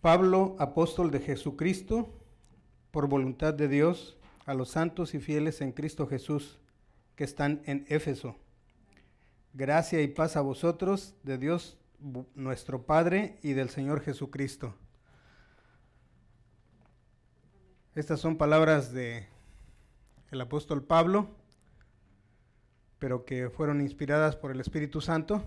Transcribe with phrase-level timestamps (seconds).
[0.00, 2.08] Pablo, apóstol de Jesucristo,
[2.90, 6.58] por voluntad de Dios, a los santos y fieles en Cristo Jesús,
[7.16, 8.36] que están en Éfeso.
[9.52, 11.76] Gracia y paz a vosotros, de Dios
[12.34, 14.74] nuestro Padre y del Señor Jesucristo.
[17.94, 19.28] Estas son palabras de
[20.30, 21.28] el apóstol Pablo,
[22.98, 25.42] pero que fueron inspiradas por el Espíritu Santo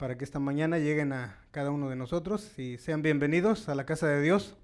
[0.00, 3.84] para que esta mañana lleguen a cada uno de nosotros y sean bienvenidos a la
[3.84, 4.56] casa de Dios.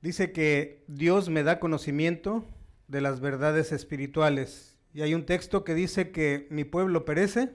[0.00, 2.46] Dice que Dios me da conocimiento
[2.88, 4.78] de las verdades espirituales.
[4.94, 7.54] Y hay un texto que dice que mi pueblo perece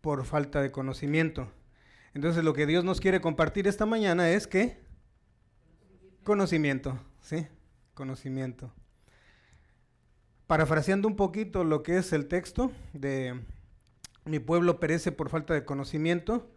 [0.00, 1.52] por falta de conocimiento.
[2.14, 4.82] Entonces lo que Dios nos quiere compartir esta mañana es que
[6.24, 7.46] conocimiento, ¿sí?
[7.94, 8.72] Conocimiento.
[10.46, 13.40] Parafraseando un poquito lo que es el texto de
[14.24, 16.48] mi pueblo perece por falta de conocimiento,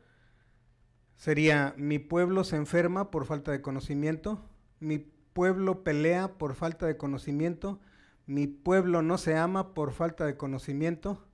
[1.15, 4.45] sería mi pueblo se enferma por falta de conocimiento,
[4.79, 7.79] mi pueblo pelea por falta de conocimiento,
[8.27, 11.25] mi pueblo no se ama por falta de conocimiento.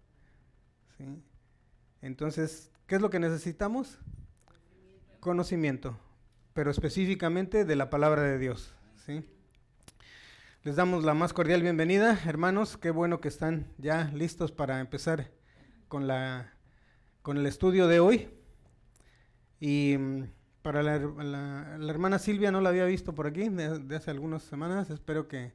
[2.02, 4.00] Entonces, ¿qué es lo que necesitamos?
[4.46, 6.06] Conocimiento, conocimiento
[6.56, 8.74] pero específicamente de la palabra de Dios.
[9.06, 9.26] ¿sí?
[10.66, 12.76] Les damos la más cordial bienvenida, hermanos.
[12.76, 15.30] Qué bueno que están ya listos para empezar
[15.88, 16.56] con, la,
[17.22, 18.30] con el estudio de hoy.
[19.60, 20.24] Y mm,
[20.64, 20.96] para la,
[21.88, 24.90] hermana Silvia no la había visto por aquí de, hace algunas semanas.
[24.90, 25.54] Espero que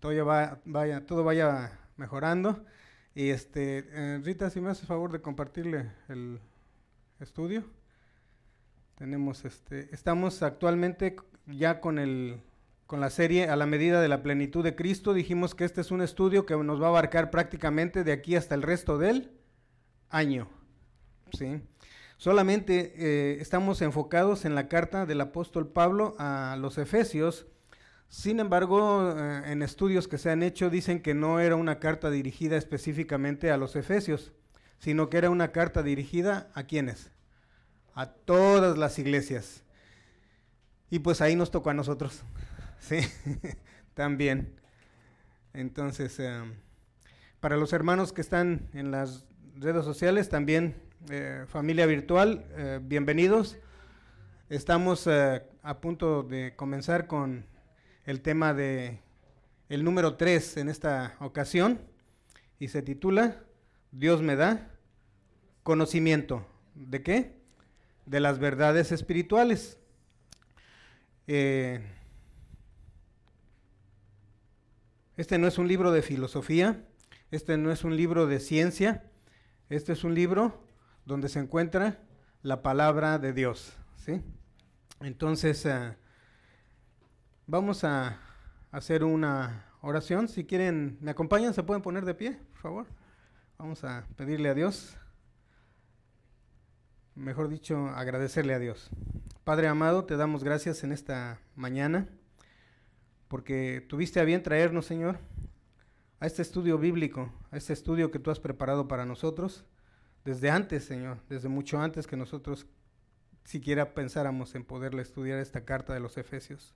[0.00, 2.64] todo, vaya, todo vaya mejorando.
[3.14, 6.40] Y este, eh, Rita, si me haces favor de compartirle el
[7.20, 7.62] estudio.
[8.94, 12.40] Tenemos este, estamos actualmente ya con el
[12.86, 15.12] con la serie A la medida de la plenitud de Cristo.
[15.12, 18.54] Dijimos que este es un estudio que nos va a abarcar prácticamente de aquí hasta
[18.54, 19.32] el resto del
[20.08, 20.48] año.
[21.32, 21.60] ¿sí?
[22.16, 27.46] Solamente eh, estamos enfocados en la carta del apóstol Pablo a los Efesios.
[28.08, 32.08] Sin embargo, eh, en estudios que se han hecho dicen que no era una carta
[32.08, 34.32] dirigida específicamente a los Efesios,
[34.78, 37.10] sino que era una carta dirigida a quienes?
[37.94, 39.64] A todas las iglesias.
[40.88, 42.22] Y pues ahí nos tocó a nosotros.
[42.80, 42.98] Sí,
[43.94, 44.54] también.
[45.52, 46.42] Entonces, eh,
[47.40, 49.24] para los hermanos que están en las
[49.56, 50.76] redes sociales, también
[51.10, 53.58] eh, familia virtual, eh, bienvenidos.
[54.48, 57.46] Estamos a punto de comenzar con
[58.04, 59.00] el tema de
[59.68, 61.80] el número 3 en esta ocasión
[62.60, 63.42] y se titula
[63.90, 64.70] Dios me da
[65.64, 66.46] conocimiento.
[66.76, 67.40] ¿De qué?
[68.04, 69.80] De las verdades espirituales.
[75.16, 76.84] Este no es un libro de filosofía,
[77.30, 79.10] este no es un libro de ciencia,
[79.70, 80.62] este es un libro
[81.06, 82.02] donde se encuentra
[82.42, 83.72] la palabra de Dios.
[83.96, 84.22] ¿sí?
[85.00, 85.96] Entonces, eh,
[87.46, 88.20] vamos a
[88.70, 90.28] hacer una oración.
[90.28, 92.86] Si quieren, me acompañan, se pueden poner de pie, por favor.
[93.56, 94.98] Vamos a pedirle a Dios,
[97.14, 98.90] mejor dicho, agradecerle a Dios.
[99.44, 102.06] Padre amado, te damos gracias en esta mañana
[103.28, 105.18] porque tuviste a bien traernos, Señor,
[106.20, 109.64] a este estudio bíblico, a este estudio que tú has preparado para nosotros,
[110.24, 112.66] desde antes, Señor, desde mucho antes que nosotros
[113.44, 116.74] siquiera pensáramos en poderle estudiar esta carta de los Efesios.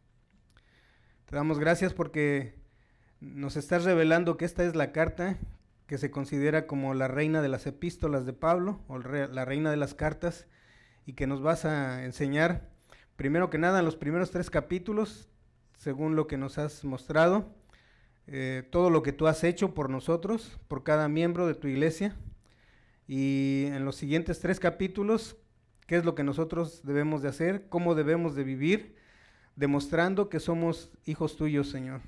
[1.26, 2.54] Te damos gracias porque
[3.20, 5.38] nos estás revelando que esta es la carta
[5.86, 9.76] que se considera como la reina de las epístolas de Pablo, o la reina de
[9.76, 10.46] las cartas,
[11.04, 12.70] y que nos vas a enseñar,
[13.16, 15.28] primero que nada, en los primeros tres capítulos,
[15.80, 17.54] según lo que nos has mostrado,
[18.26, 22.14] eh, todo lo que tú has hecho por nosotros, por cada miembro de tu iglesia.
[23.08, 25.38] Y en los siguientes tres capítulos,
[25.86, 28.94] qué es lo que nosotros debemos de hacer, cómo debemos de vivir,
[29.56, 32.02] demostrando que somos hijos tuyos, Señor.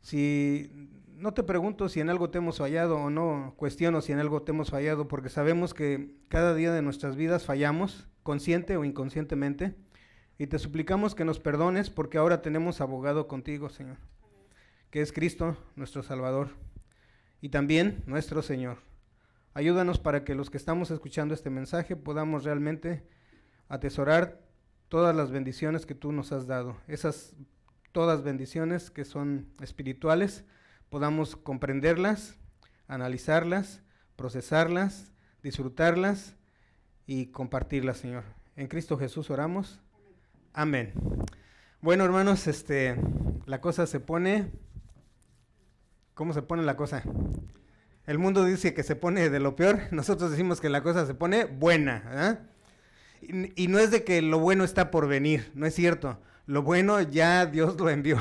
[0.00, 0.70] Si
[1.14, 4.40] no te pregunto si en algo te hemos fallado o no, cuestiono si en algo
[4.40, 9.74] te hemos fallado, porque sabemos que cada día de nuestras vidas fallamos, consciente o inconscientemente.
[10.38, 13.96] Y te suplicamos que nos perdones porque ahora tenemos abogado contigo, Señor,
[14.90, 16.50] que es Cristo, nuestro Salvador,
[17.40, 18.78] y también nuestro Señor.
[19.54, 23.08] Ayúdanos para que los que estamos escuchando este mensaje podamos realmente
[23.68, 24.42] atesorar
[24.88, 27.34] todas las bendiciones que tú nos has dado, esas
[27.92, 30.44] todas bendiciones que son espirituales,
[30.90, 32.36] podamos comprenderlas,
[32.88, 33.80] analizarlas,
[34.16, 35.12] procesarlas,
[35.42, 36.36] disfrutarlas
[37.06, 38.24] y compartirlas, Señor.
[38.54, 39.80] En Cristo Jesús oramos.
[40.58, 40.94] Amén.
[41.82, 42.96] Bueno, hermanos, este,
[43.44, 44.52] la cosa se pone,
[46.14, 47.02] ¿cómo se pone la cosa?
[48.06, 51.12] El mundo dice que se pone de lo peor, nosotros decimos que la cosa se
[51.12, 52.48] pone buena.
[53.20, 56.22] Y, no es de que lo bueno está por venir, no es cierto.
[56.46, 58.18] Lo bueno ya Dios lo envió.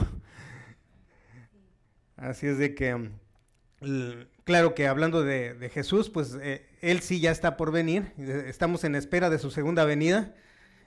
[2.17, 3.11] Así es de que,
[4.43, 8.11] claro que hablando de, Jesús, pues eh, Él sí ya está por venir.
[8.17, 10.35] Estamos en espera de su segunda venida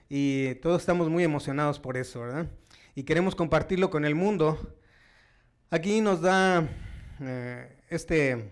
[0.09, 2.47] y todos estamos muy emocionados por eso, ¿verdad?
[2.95, 4.75] Y queremos compartirlo con el mundo.
[5.69, 6.67] Aquí nos da
[7.21, 8.51] eh, este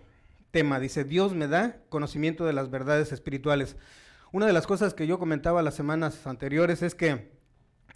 [0.52, 0.78] tema.
[0.78, 3.76] Dice, Dios me da conocimiento de las verdades espirituales.
[4.30, 7.32] Una de las cosas que yo comentaba las semanas anteriores es que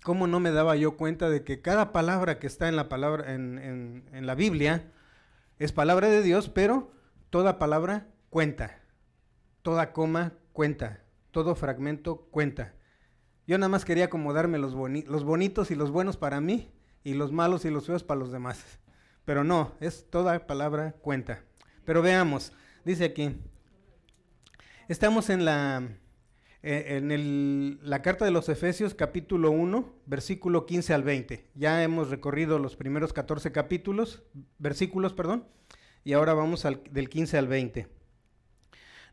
[0.03, 3.33] cómo no me daba yo cuenta de que cada palabra que está en la palabra
[3.33, 4.91] en, en la Biblia
[5.61, 6.91] es palabra de Dios, pero
[7.31, 8.81] toda palabra cuenta.
[9.63, 11.05] Toda coma cuenta.
[11.31, 12.75] Todo fragmento cuenta.
[13.53, 16.71] Yo nada más quería acomodarme los, los bonitos y los buenos para mí
[17.05, 18.65] y los malos y los feos para los demás.
[19.27, 21.43] Pero no, es toda palabra cuenta.
[21.85, 23.37] Pero veamos, dice aquí,
[24.89, 25.87] estamos en la,
[26.63, 31.45] eh, en la carta de los Efesios capítulo 1, versículo 15 al 20.
[31.55, 34.23] Ya hemos recorrido los primeros 14 capítulos,
[34.59, 35.47] versículos, perdón,
[36.05, 37.87] y ahora vamos al, del 15 al 20.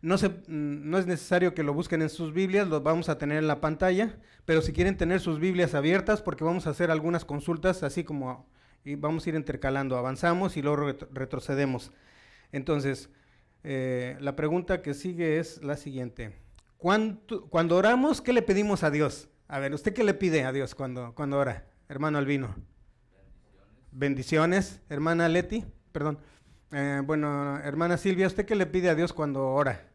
[0.01, 3.37] No, se, no es necesario que lo busquen en sus Biblias, lo vamos a tener
[3.37, 7.25] en la pantalla, pero si quieren tener sus Biblias abiertas, porque vamos a hacer algunas
[7.25, 8.47] consultas, así como
[8.83, 11.91] y vamos a ir intercalando, avanzamos y luego retrocedemos.
[12.51, 13.09] Entonces,
[13.63, 16.35] eh, la pregunta que sigue es la siguiente.
[16.77, 19.29] Cuando, oramos, ¿qué le pedimos a Dios?
[19.47, 22.55] A ver, ¿usted qué le pide a Dios cuando, cuando ora, hermano Albino?
[23.91, 24.79] Bendiciones.
[24.87, 26.19] Hermana Leti, perdón.
[26.71, 29.88] Eh, bueno, hermana Silvia, ¿usted qué le pide a Dios cuando ora?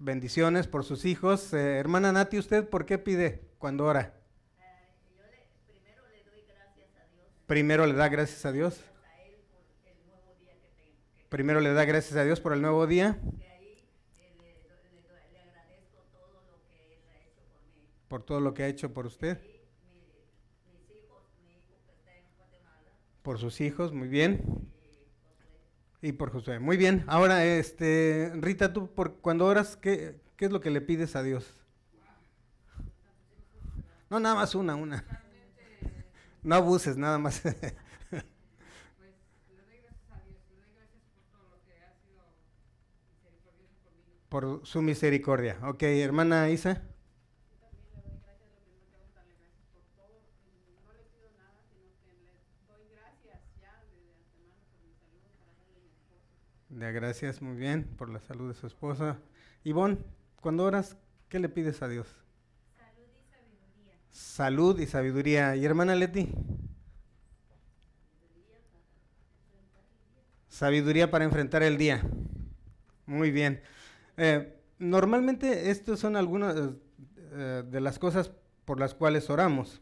[0.00, 1.52] Bendiciones por sus hijos.
[1.52, 4.14] Eh, hermana Nati, ¿usted por qué pide cuando ora?
[7.46, 8.80] Primero le da gracias a Dios.
[11.28, 13.18] Primero le da gracias a Dios por el nuevo día.
[18.06, 19.38] Por todo lo que ha hecho por usted.
[23.22, 24.67] Por sus hijos, muy bien.
[26.00, 26.58] Y por Josué.
[26.58, 27.04] Muy bien.
[27.06, 31.22] Ahora, este, Rita, tú por cuando oras, ¿qué, ¿qué es lo que le pides a
[31.22, 31.54] Dios?
[34.10, 35.04] No, nada más una, una.
[36.42, 37.42] No abuses, nada más.
[44.28, 45.58] por su misericordia.
[45.62, 46.82] Ok, hermana Isa.
[56.80, 59.18] Gracias, muy bien, por la salud de su esposa.
[59.64, 59.98] Ivonne,
[60.40, 60.96] cuando oras,
[61.28, 62.06] ¿qué le pides a Dios?
[62.76, 63.92] Salud y sabiduría.
[64.10, 65.56] Salud y sabiduría.
[65.56, 66.28] ¿Y hermana Leti?
[70.48, 72.00] Sabiduría para enfrentar el día.
[73.06, 73.60] Muy bien.
[74.16, 76.56] Eh, normalmente estas son algunas
[77.32, 78.30] eh, de las cosas
[78.64, 79.80] por las cuales oramos.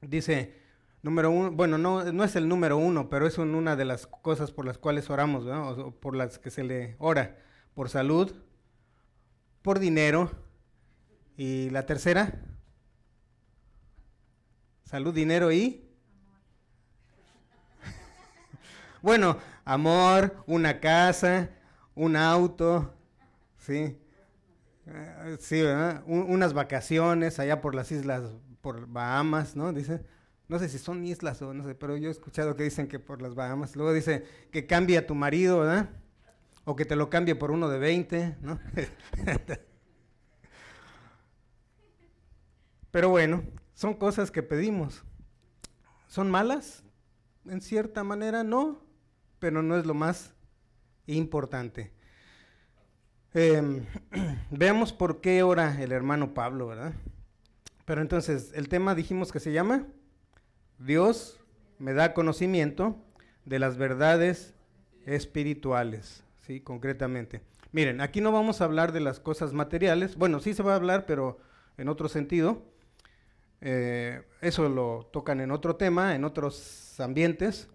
[0.00, 0.54] Dice,
[1.02, 4.50] número uno, bueno, no, no es el número uno, pero es una de las cosas
[4.52, 7.38] por las cuales oramos, o por las que se le ora.
[7.74, 8.32] Por salud,
[9.62, 10.30] por dinero,
[11.36, 12.44] y la tercera,
[14.84, 15.88] salud, dinero y...
[19.02, 21.50] bueno, amor, una casa,
[21.94, 22.94] un auto,
[23.66, 23.96] Sí.
[24.86, 26.02] Eh, sí, ¿verdad?
[26.06, 28.24] unas vacaciones allá por las islas,
[28.60, 29.72] por Bahamas, ¿no?
[29.72, 30.04] Dice,
[30.52, 32.98] no sé si son islas o no sé, pero yo he escuchado que dicen que
[32.98, 33.74] por las Bahamas.
[33.74, 35.88] Luego dice que cambie a tu marido, ¿verdad?
[36.66, 38.60] O que te lo cambie por uno de 20, ¿no?
[42.90, 45.02] pero bueno, son cosas que pedimos.
[46.06, 46.84] ¿Son malas?
[47.46, 48.84] En cierta manera no,
[49.38, 50.34] pero no es lo más
[51.06, 51.94] importante.
[53.32, 53.86] Em,
[54.50, 56.92] veamos por qué ora el hermano Pablo, ¿verdad?
[57.86, 59.86] Pero entonces, el tema dijimos que se llama
[60.84, 61.38] Dios
[61.78, 62.96] me da conocimiento
[63.44, 64.54] de las verdades
[65.06, 66.60] espirituales, ¿sí?
[66.60, 67.42] Concretamente.
[67.72, 70.76] Miren, aquí no vamos a hablar de las cosas materiales, bueno, sí se va a
[70.76, 71.38] hablar, pero
[71.78, 72.62] en otro sentido.
[73.60, 77.68] Eh, eso lo tocan en otro tema, en otros ambientes.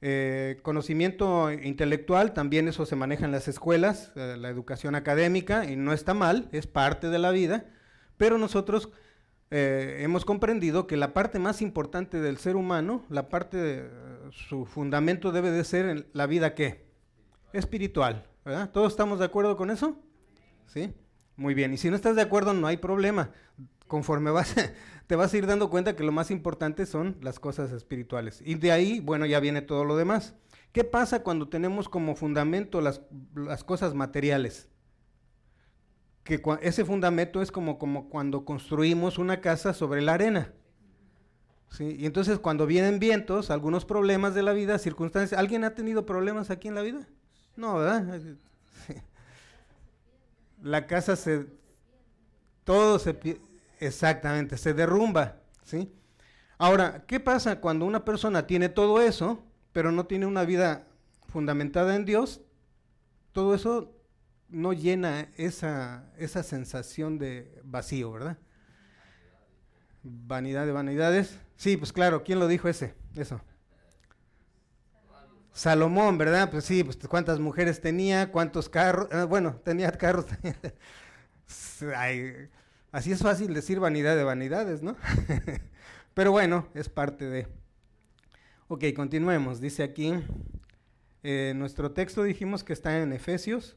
[0.00, 5.76] Eh, conocimiento intelectual, también eso se maneja en las escuelas, eh, la educación académica, y
[5.76, 7.64] no está mal, es parte de la vida,
[8.16, 8.90] pero nosotros
[9.50, 13.90] eh, hemos comprendido que la parte más importante del ser humano, la parte de
[14.30, 16.86] su fundamento debe de ser en la vida qué?
[17.52, 18.70] Espiritual, ¿verdad?
[18.70, 19.98] ¿Todos estamos de acuerdo con eso?
[20.66, 20.92] ¿Sí?
[21.36, 23.30] Muy bien, y si no estás de acuerdo no hay problema.
[23.86, 24.54] Conforme vas
[25.06, 28.42] te vas a ir dando cuenta que lo más importante son las cosas espirituales.
[28.44, 30.34] Y de ahí, bueno, ya viene todo lo demás.
[30.72, 33.00] ¿Qué pasa cuando tenemos como fundamento las,
[33.64, 34.68] cosas materiales?
[36.24, 40.52] Que ese fundamento es como, como cuando construimos una casa sobre la arena.
[41.70, 41.96] ¿sí?
[41.98, 46.50] Y entonces cuando vienen vientos, algunos problemas de la vida, circunstancias, ¿alguien ha tenido problemas
[46.50, 47.06] aquí en la vida?
[47.56, 48.20] No, ¿verdad?
[50.62, 51.46] La casa se,
[52.64, 53.38] todo se,
[53.80, 55.92] exactamente, se derrumba, ¿sí?
[56.56, 60.86] Ahora, ¿qué pasa cuando una persona tiene todo eso, pero no tiene una vida
[61.28, 62.40] fundamentada en Dios?
[63.32, 63.93] Todo eso
[64.48, 68.38] no llena esa, esa sensación de vacío, ¿verdad?
[70.02, 71.38] Vanidad de vanidades.
[71.56, 72.94] Sí, pues claro, ¿quién lo dijo ese?
[73.14, 73.40] Eso.
[75.54, 76.50] Salomón, ¿verdad?
[76.50, 80.26] Pues sí, pues cuántas mujeres tenía, cuántos carros, ah, bueno, tenía carros.
[82.90, 84.96] así es fácil decir vanidad de vanidades, ¿no?
[86.14, 87.46] Pero bueno, es parte de...
[88.66, 89.60] Ok, continuemos.
[89.60, 90.14] Dice aquí,
[91.22, 93.76] eh, nuestro texto dijimos que está en Efesios,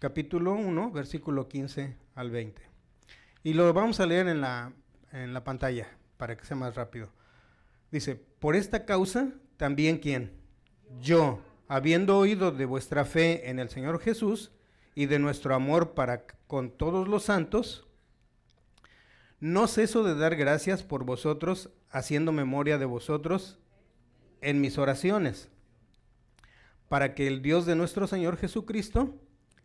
[0.00, 2.62] capítulo 1, versículo 15 al 20.
[3.44, 4.72] Y lo vamos a leer en la,
[5.12, 7.12] en la pantalla para que sea más rápido.
[7.92, 9.28] Dice, por esta causa,
[9.58, 10.32] también quién?
[11.00, 14.50] Yo, habiendo oído de vuestra fe en el Señor Jesús
[14.94, 17.86] y de nuestro amor para con todos los santos,
[19.38, 23.58] no ceso de dar gracias por vosotros, haciendo memoria de vosotros
[24.40, 25.50] en mis oraciones,
[26.88, 29.14] para que el Dios de nuestro Señor Jesucristo,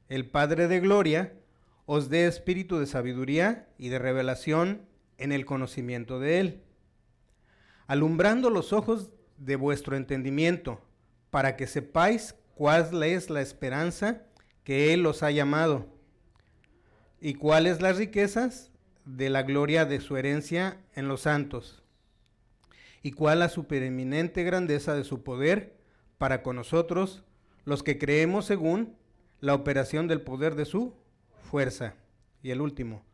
[0.10, 1.34] el Padre de Gloria,
[1.86, 4.82] os dé espíritu de sabiduría y de revelación
[5.18, 6.62] en el conocimiento de Él,
[7.88, 10.82] alumbrando los ojos de vuestro entendimiento,
[11.30, 14.24] para que sepáis cuál es la esperanza
[14.64, 15.88] que Él os ha llamado,
[17.20, 18.72] y cuáles las riquezas
[19.06, 21.84] de la gloria de su herencia en los santos,
[23.02, 25.78] y cuál la supereminente grandeza de su poder
[26.18, 27.24] para con nosotros,
[27.64, 28.96] los que creemos según
[29.46, 30.96] la operación del poder de su
[31.52, 31.94] fuerza.
[32.42, 33.06] Y el último,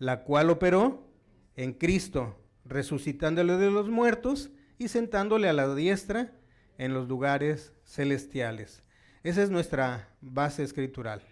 [0.00, 1.06] la cual operó
[1.54, 6.32] en Cristo, resucitándole de los muertos y sentándole a la diestra
[6.76, 8.82] en los lugares celestiales.
[9.22, 11.22] Esa es nuestra base escritural.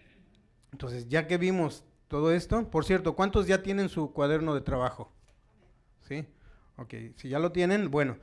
[0.71, 2.71] Entonces, ya que vimos todo esto.
[2.71, 5.11] Por cierto, ¿cuántos ya tienen su cuaderno de trabajo?
[6.07, 6.25] ¿Sí?
[6.77, 8.19] Ok, si ya lo tienen, bueno.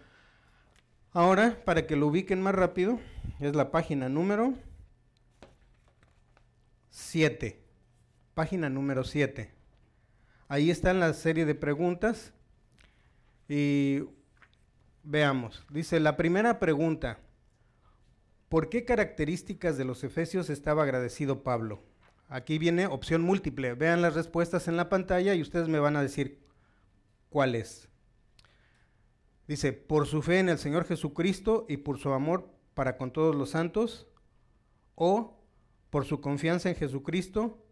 [1.12, 3.00] Ahora, para que lo ubiquen más rápido,
[3.38, 4.54] es la página número
[6.92, 7.58] 7.
[8.34, 9.50] Página número 7.
[10.46, 12.34] Ahí está la serie de preguntas.
[13.48, 14.04] Y
[15.02, 15.64] veamos.
[15.70, 17.18] Dice, la primera pregunta.
[18.50, 21.82] ¿Por qué características de los efesios estaba agradecido Pablo?
[22.28, 23.72] Aquí viene opción múltiple.
[23.72, 26.42] Vean las respuestas en la pantalla y ustedes me van a decir
[27.30, 27.88] cuál es.
[29.48, 33.34] Dice, por su fe en el Señor Jesucristo y por su amor para con todos
[33.34, 34.06] los santos,
[34.94, 35.41] o
[35.92, 37.62] por su confianza en Jesucristo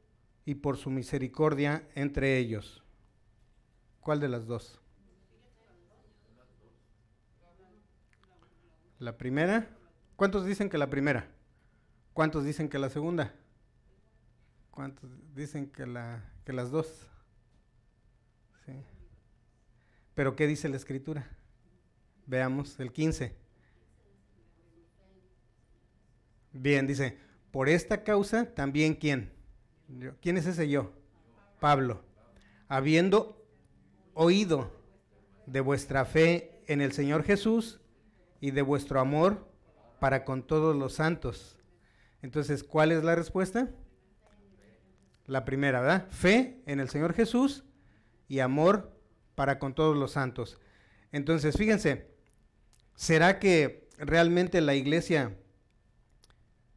[0.45, 2.85] y por su misericordia entre ellos.
[4.01, 4.79] ¿Cuál de las dos?
[8.99, 9.75] La primera.
[10.17, 11.31] ¿Cuántos dicen que la primera?
[12.13, 13.35] ¿Cuántos dicen que la segunda?
[14.71, 17.09] ¿Cuántos dicen que, la, que las dos?
[18.67, 18.85] Sí.
[20.13, 21.27] Pero ¿qué dice la escritura?
[22.27, 23.35] Veamos el 15.
[26.53, 29.33] Bien, dice, por esta causa también quién?
[30.21, 30.93] ¿Quién es ese yo?
[31.59, 32.03] Pablo.
[32.69, 33.45] Habiendo
[34.15, 34.71] oído
[35.47, 37.81] de vuestra fe en el Señor Jesús
[38.41, 39.49] y de vuestro amor
[39.99, 41.59] para con todos los santos.
[42.23, 43.71] Entonces, ¿cuál es la respuesta?
[45.27, 46.09] La primera, ¿verdad?
[46.11, 47.65] Fe en el Señor Jesús
[48.29, 48.97] y amor
[49.35, 50.59] para con todos los santos.
[51.13, 52.11] Entonces, fíjense,
[52.95, 55.37] ¿será que realmente la iglesia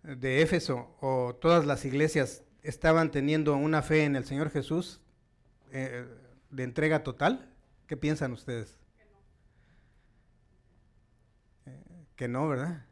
[0.03, 5.01] de Éfeso o todas las iglesias estaban teniendo una fe en el Señor Jesús
[5.71, 6.05] eh,
[6.49, 7.49] de entrega total?
[7.87, 8.77] ¿Qué piensan ustedes?
[11.65, 11.83] Eh,
[12.15, 12.85] que no, ¿verdad?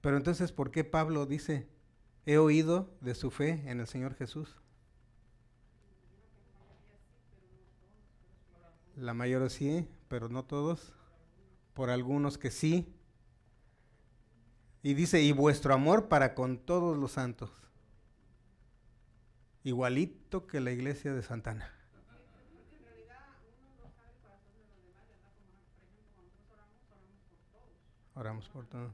[0.00, 1.66] Pero entonces, ¿por qué Pablo dice,
[2.28, 4.54] he oído de su fe en el Señor Jesús.
[8.96, 10.92] La mayoría sí, pero no todos.
[11.72, 12.94] Por algunos que sí.
[14.82, 17.50] Y dice, y vuestro amor para con todos los santos.
[19.64, 21.72] Igualito que la iglesia de Santana.
[28.14, 28.92] Oramos por todos.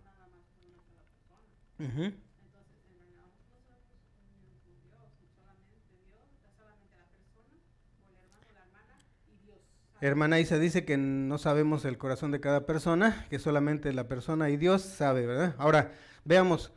[10.06, 14.50] Hermana Isa dice que no sabemos el corazón de cada persona, que solamente la persona
[14.50, 15.54] y Dios sabe, ¿verdad?
[15.56, 15.92] Ahora,
[16.26, 16.72] veamos,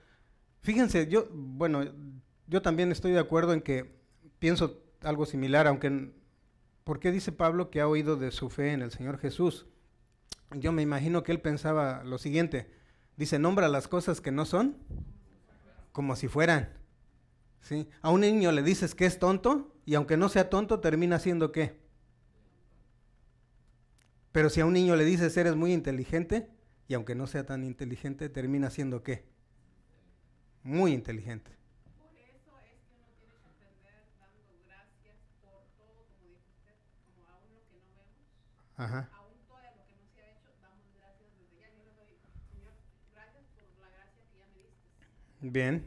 [0.62, 1.84] fíjense, yo, bueno,
[2.48, 4.00] yo también estoy de acuerdo en que
[4.39, 6.13] pienso algo similar, aunque,
[6.86, 9.65] ¿por qué dice Pablo que ha oído de su fe en el Señor Jesús?
[10.51, 12.72] Yo me imagino que él pensaba lo siguiente,
[13.17, 14.77] dice, nombra las cosas que no son
[15.91, 16.69] como si fueran.
[17.60, 17.89] ¿sí?
[18.01, 21.51] A un niño le dices que es tonto y aunque no sea tonto termina siendo
[21.51, 21.87] qué?
[24.38, 26.48] Pero si a un niño le dices eres muy inteligente,
[26.88, 29.25] y aunque no sea tan inteligente, termina siendo qué?
[30.62, 31.50] Muy inteligente.
[31.98, 36.77] Por eso es que uno tiene que aprender dando gracias por todo, como dijo usted,
[37.10, 38.29] como aún lo que no vemos,
[38.77, 39.10] Ajá.
[39.17, 41.74] aún todo lo que no se ha hecho, damos gracias desde ya.
[41.74, 42.13] Yo le doy,
[42.53, 42.77] Señor,
[43.17, 45.50] gracias por la gracia que ya me diste.
[45.50, 45.82] Bien,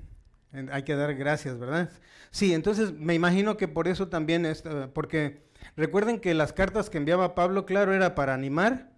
[0.74, 1.88] hay que dar gracias, ¿verdad?
[2.32, 5.49] Sí, entonces me imagino que por eso también, es, eh, porque
[5.80, 8.92] Recuerden que las cartas que enviaba Pablo, claro, era para animar,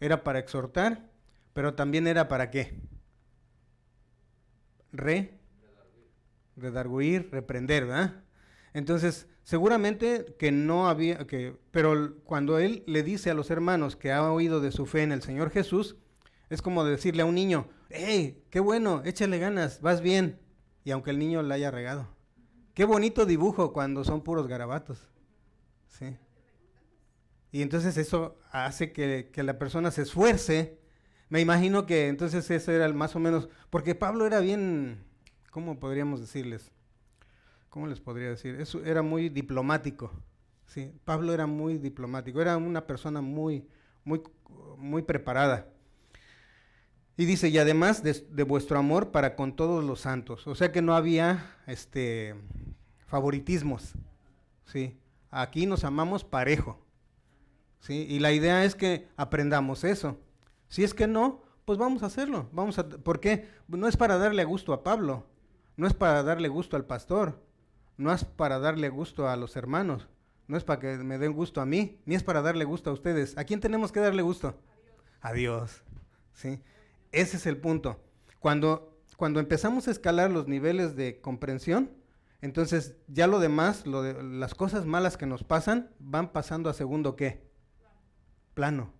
[0.00, 1.10] era para exhortar,
[1.52, 2.80] pero también era para qué?
[4.90, 5.38] Re,
[6.56, 8.24] redarguir, reprender, ¿verdad?
[8.72, 14.10] Entonces, seguramente que no había, que, pero cuando él le dice a los hermanos que
[14.10, 15.96] ha oído de su fe en el Señor Jesús,
[16.48, 20.40] es como decirle a un niño, hey, qué bueno, échale ganas, vas bien.
[20.84, 22.08] Y aunque el niño la haya regado.
[22.72, 25.10] Qué bonito dibujo cuando son puros garabatos.
[25.98, 26.16] ¿Sí?
[27.52, 30.78] Y entonces eso hace que, la persona se esfuerce.
[31.28, 35.04] Me imagino que entonces eso era más o menos, porque Pablo era bien,
[35.50, 36.72] ¿cómo podríamos decirles?
[37.70, 38.56] ¿Cómo les podría decir?
[38.60, 40.10] Eso era muy diplomático.
[40.66, 43.66] Sí, Pablo era muy diplomático, era una persona muy,
[44.04, 44.20] muy,
[44.76, 45.68] muy preparada.
[47.16, 50.46] Y dice, y además de, de, vuestro amor para con todos los santos.
[50.48, 52.34] O sea que no había este
[53.06, 53.94] favoritismos.
[54.66, 54.98] ¿sí?
[55.34, 56.78] Aquí nos amamos parejo.
[57.80, 58.06] ¿sí?
[58.08, 60.18] Y la idea es que aprendamos eso.
[60.68, 62.48] Si es que no, pues vamos a hacerlo.
[62.52, 63.48] Vamos a, ¿Por qué?
[63.68, 65.26] No es para darle gusto a Pablo,
[65.76, 67.42] no es para darle gusto al pastor,
[67.96, 70.08] no es para darle gusto a los hermanos,
[70.46, 72.92] no es para que me den gusto a mí, ni es para darle gusto a
[72.92, 73.36] ustedes.
[73.36, 74.58] ¿A quién tenemos que darle gusto?
[75.20, 75.82] A Dios.
[76.32, 76.60] ¿sí?
[77.12, 78.00] Ese es el punto.
[78.38, 81.90] Cuando, cuando empezamos a escalar los niveles de comprensión,
[82.44, 86.74] entonces, ya lo demás, lo de, las cosas malas que nos pasan, van pasando a
[86.74, 87.50] segundo qué?
[88.52, 88.92] Plano.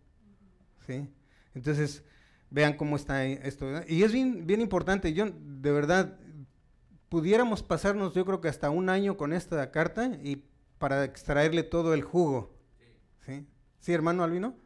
[0.87, 1.11] ¿Sí?
[1.53, 2.05] Entonces,
[2.49, 3.67] vean cómo está esto.
[3.87, 5.13] Y es bien, bien importante.
[5.13, 6.19] Yo, de verdad,
[7.11, 10.43] pudiéramos pasarnos, yo creo que hasta un año con esta carta y
[10.79, 12.57] para extraerle todo el jugo.
[13.27, 13.47] ¿Sí?
[13.79, 14.57] ¿Sí, hermano Albino?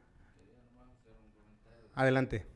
[1.95, 2.47] Adelante.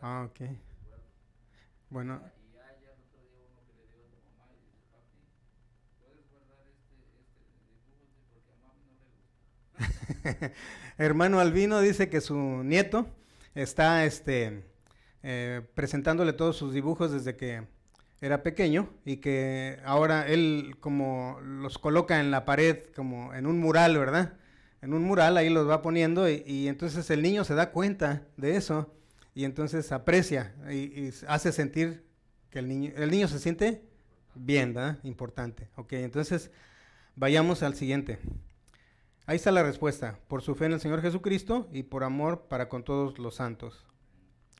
[0.00, 0.40] Ah, ok.
[1.90, 2.20] Bueno.
[10.98, 13.06] Hermano Albino dice que su nieto
[13.54, 14.64] está este,
[15.22, 17.66] eh, presentándole todos sus dibujos desde que
[18.20, 23.58] era pequeño y que ahora él como los coloca en la pared como en un
[23.60, 24.34] mural, ¿verdad?
[24.82, 28.22] En un mural ahí los va poniendo y, y entonces el niño se da cuenta
[28.36, 28.92] de eso
[29.36, 32.02] y entonces aprecia y, hace sentir
[32.48, 33.82] que el niño, el niño se siente
[34.34, 34.98] bien, ¿verdad?
[35.02, 35.68] Importante.
[35.76, 36.50] Ok, entonces
[37.16, 38.18] vayamos al siguiente.
[39.26, 42.70] Ahí está la respuesta, por su fe en el Señor Jesucristo y por amor para
[42.70, 43.86] con todos los santos.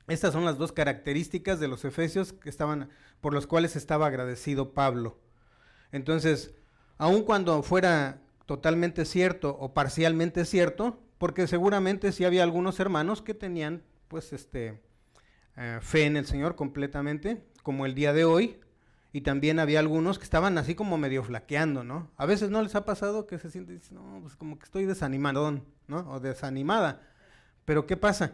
[0.07, 4.75] Estas son las dos características de los efesios que estaban, por los cuales estaba agradecido
[4.75, 5.17] Pablo.
[5.91, 6.53] Entonces,
[6.99, 13.33] aun cuando fuera totalmente cierto o parcialmente cierto, porque seguramente sí había algunos hermanos que
[13.33, 14.81] tenían pues este,
[15.55, 18.59] eh, fe en el Señor completamente, como el día de hoy,
[19.11, 22.11] y también había algunos que estaban así como medio flaqueando, ¿no?
[22.17, 25.65] A veces no les ha pasado que se sienten, no, pues como que estoy desanimadón,
[25.87, 25.99] ¿no?
[26.11, 27.01] O desanimada.
[27.65, 28.33] Pero ¿qué pasa?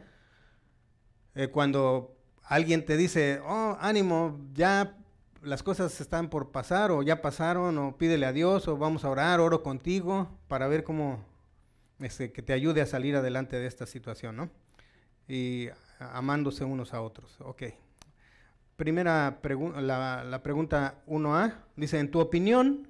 [1.36, 4.98] Eh, cuando alguien te dice, oh, ánimo, ya
[5.42, 9.10] las cosas están por pasar, o ya pasaron, o pídele a Dios, o vamos a
[9.10, 11.24] orar, oro contigo, para ver cómo,
[12.00, 14.50] este, que te ayude a salir adelante de esta situación, ¿no?
[15.28, 17.36] Y amándose unos a otros.
[17.42, 17.64] Ok.
[18.76, 22.88] Primera pregunta, la, pregunta 1A dice, en tu opinión,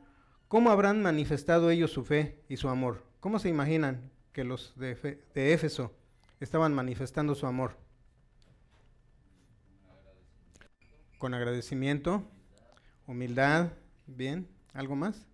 [0.47, 3.03] ¿cómo habrán manifestado ellos su fe y su amor?
[3.19, 4.95] ¿Cómo se imaginan que los de,
[5.33, 5.93] de Éfeso
[6.39, 7.77] estaban manifestando su amor?
[11.17, 12.23] Con agradecimiento,
[13.07, 13.71] humildad,
[14.05, 15.25] Bien, ¿algo más?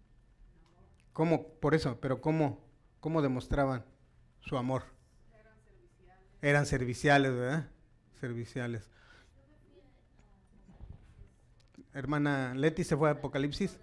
[1.14, 1.48] ¿Cómo?
[1.60, 2.60] Por eso, pero ¿cómo,
[3.00, 3.84] cómo demostraban
[4.42, 4.84] su amor?
[6.42, 7.68] Eran serviciales, ¿verdad?
[8.20, 8.90] Serviciales.
[11.94, 13.78] Hermana Leti se fue a Apocalipsis.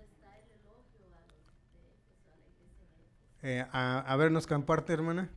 [3.42, 5.30] Eh, a, a ver, nos comparte, hermana.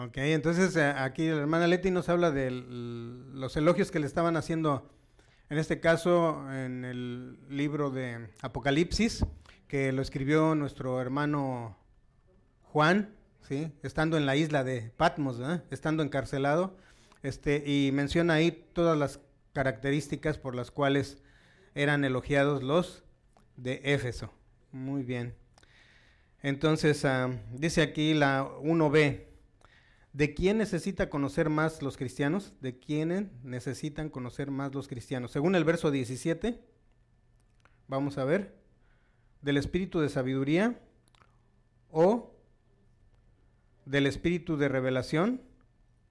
[0.00, 4.36] Ok, entonces eh, aquí la hermana Leti nos habla de los elogios que le estaban
[4.36, 4.88] haciendo,
[5.50, 9.26] en este caso en el libro de Apocalipsis,
[9.66, 11.76] que lo escribió nuestro hermano
[12.62, 13.72] Juan, ¿sí?
[13.82, 15.40] estando en la isla de Patmos,
[15.72, 16.76] estando encarcelado,
[17.24, 19.18] este, y menciona ahí todas las
[19.52, 21.18] características por las cuales
[21.74, 23.02] eran elogiados los
[23.56, 24.32] de Éfeso.
[24.70, 25.34] Muy bien.
[26.40, 29.27] Entonces, ah, dice aquí la 1b,
[30.12, 32.54] ¿De quién necesita conocer más los cristianos?
[32.60, 35.30] ¿De quién necesitan conocer más los cristianos?
[35.30, 36.60] Según el verso 17,
[37.86, 38.56] vamos a ver,
[39.42, 40.80] del espíritu de sabiduría
[41.90, 42.34] o
[43.84, 45.42] del espíritu de revelación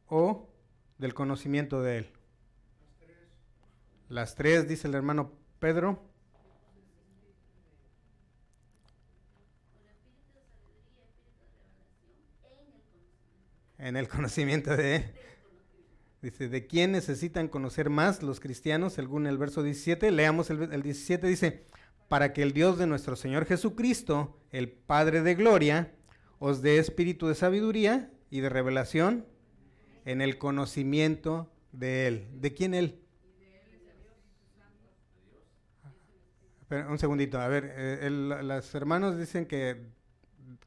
[0.07, 0.49] o
[0.97, 2.10] del conocimiento de él.
[2.10, 3.17] Las tres,
[4.10, 6.03] Las tres dice el hermano Pedro.
[13.88, 15.06] En el conocimiento de...
[16.21, 18.93] Dice, ¿de quién necesitan conocer más los cristianos?
[18.93, 21.63] Según el verso 17, leamos el, el 17, dice,
[22.10, 25.93] para que el Dios de nuestro Señor Jesucristo, el Padre de Gloria,
[26.39, 29.26] os dé espíritu de sabiduría y de revelación
[30.06, 32.28] en el conocimiento de Él.
[32.34, 33.00] ¿De quién Él?
[36.89, 39.96] un segundito, a ver, eh, los hermanos dicen que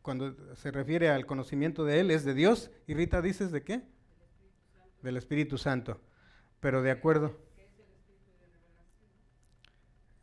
[0.03, 2.71] cuando se refiere al conocimiento de Él, es de Dios.
[2.87, 3.83] Y Rita, ¿dices de qué?
[5.03, 6.01] Del Espíritu Santo.
[6.61, 7.39] Pero de acuerdo.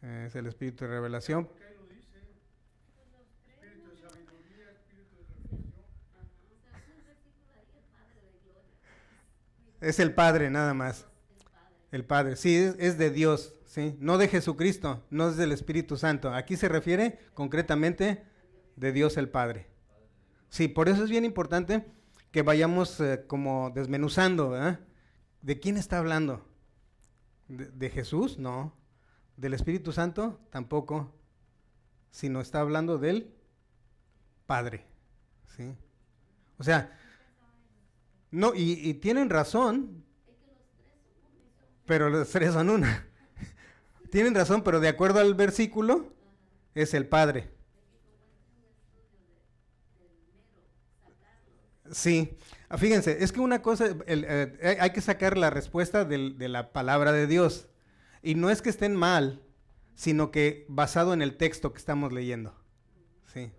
[0.02, 1.50] Es el Espíritu de revelación.
[9.80, 11.06] Es el Padre nada más.
[11.91, 12.36] El Padre.
[12.36, 13.96] Sí, es, es, de Dios, ¿sí?
[14.00, 16.34] No de Jesucristo, no es del Espíritu Santo.
[16.34, 18.24] Aquí se refiere concretamente
[18.78, 19.68] de Dios el Padre.
[20.50, 21.86] Sí, por eso es bien importante
[22.32, 24.80] que vayamos eh, como desmenuzando, ¿verdad?
[25.42, 26.48] ¿De quién está hablando?
[27.48, 28.38] ¿De, Jesús?
[28.38, 28.74] No.
[29.36, 30.40] ¿Del Espíritu Santo?
[30.50, 31.13] Tampoco.
[32.12, 33.34] Sino está hablando del
[34.46, 34.86] Padre.
[35.56, 35.76] ¿Sí?
[36.58, 36.98] O sea,
[38.32, 40.04] no, y, y tienen razón,
[41.86, 43.08] pero los tres son una.
[44.12, 46.13] tienen razón, pero de acuerdo al versículo,
[46.76, 47.57] es el Padre.
[51.91, 52.38] Sí,
[52.69, 57.12] ah, fíjense, es que una cosa, eh, hay que sacar la respuesta de la palabra
[57.12, 57.67] de Dios.
[58.21, 59.41] Y no es que estén mal,
[59.95, 62.54] sino que basado en el texto que estamos leyendo.
[63.34, 63.52] Sí.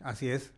[0.00, 0.52] Así es.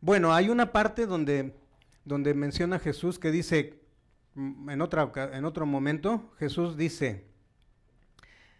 [0.00, 1.52] bueno, hay una parte donde,
[2.04, 3.80] donde menciona Jesús que dice,
[4.36, 7.24] en, otra, en otro momento, Jesús dice,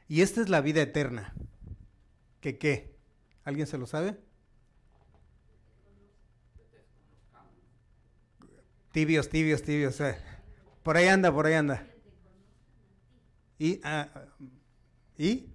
[0.08, 1.34] y esta es la vida eterna.
[2.40, 2.96] ¿Que qué?
[3.44, 4.16] ¿Alguien se lo sabe?
[8.92, 10.00] Tibios, tibios, tibios.
[10.00, 10.16] Eh.
[10.82, 11.86] Por ahí anda, por ahí anda.
[13.58, 13.80] ¿Y?
[13.84, 14.08] Ah,
[15.18, 15.48] ¿Y?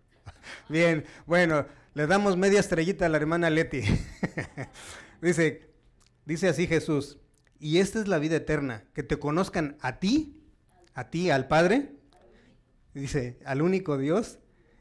[0.68, 3.82] Bien, bueno, le damos media estrellita a la hermana Leti.
[5.22, 5.70] dice,
[6.24, 7.18] dice así Jesús,
[7.62, 10.36] y esta es la vida eterna, que te conozcan a ti,
[10.94, 11.92] a ti, al Padre,
[12.92, 14.40] dice, al único Dios,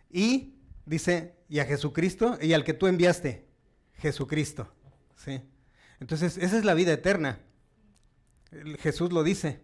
[0.09, 0.55] y
[0.87, 3.45] dice, y a Jesucristo, y al que tú enviaste,
[3.99, 4.73] Jesucristo.
[5.15, 5.43] ¿sí?
[5.99, 7.37] Entonces, esa es la vida eterna.
[8.79, 9.61] Jesús lo dice.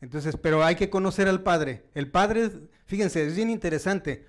[0.00, 1.84] Entonces, pero hay que conocer al Padre.
[1.92, 2.50] El Padre,
[2.86, 4.24] fíjense, es bien interesante.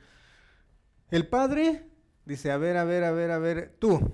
[1.11, 1.85] El Padre
[2.25, 4.13] dice, a ver, a ver, a ver, a ver, tú,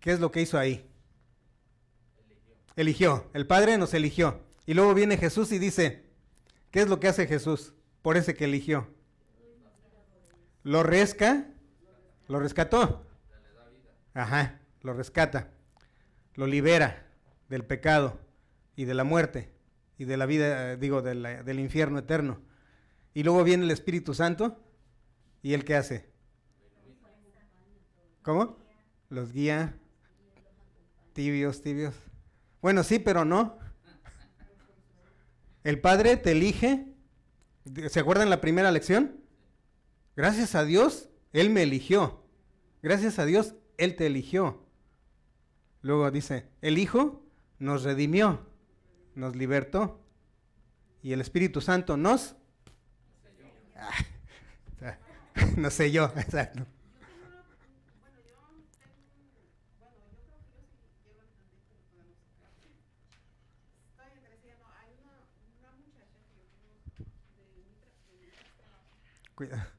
[0.00, 0.86] ¿qué es lo que hizo ahí?
[2.76, 4.40] Eligió, el Padre nos eligió.
[4.66, 6.04] Y luego viene Jesús y dice,
[6.70, 8.88] ¿qué es lo que hace Jesús por ese que eligió?
[10.62, 11.46] Lo resca,
[12.28, 13.04] lo rescató.
[14.14, 15.50] Ajá, lo rescata,
[16.34, 17.06] lo libera
[17.48, 18.18] del pecado
[18.74, 19.52] y de la muerte
[19.98, 22.40] y de la vida, digo, del infierno eterno.
[23.14, 24.60] Y luego viene el Espíritu Santo.
[25.42, 26.10] ¿Y el qué hace?
[28.22, 28.58] ¿Cómo?
[29.08, 29.78] Los guía.
[31.12, 31.94] Tibios, tibios.
[32.66, 33.60] Bueno, sí, pero no.
[35.62, 36.92] El Padre te elige.
[37.88, 39.20] ¿Se acuerdan la primera lección?
[40.16, 42.26] Gracias a Dios, Él me eligió.
[42.82, 44.66] Gracias a Dios, Él te eligió.
[45.80, 47.24] Luego dice, el Hijo
[47.60, 48.44] nos redimió,
[49.14, 50.04] nos libertó.
[51.04, 52.34] Y el Espíritu Santo nos...
[55.56, 56.66] no sé yo, exacto.
[69.36, 69.75] Cuidado.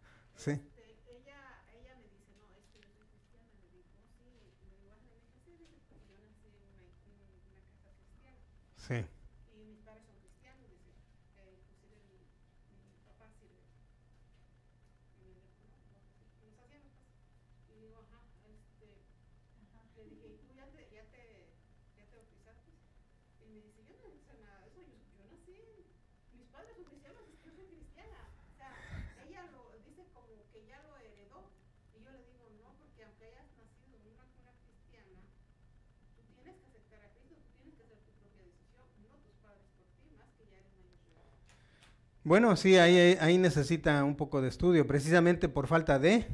[42.28, 44.86] Bueno, sí, ahí, ahí necesita un poco de estudio.
[44.86, 46.28] Precisamente por falta de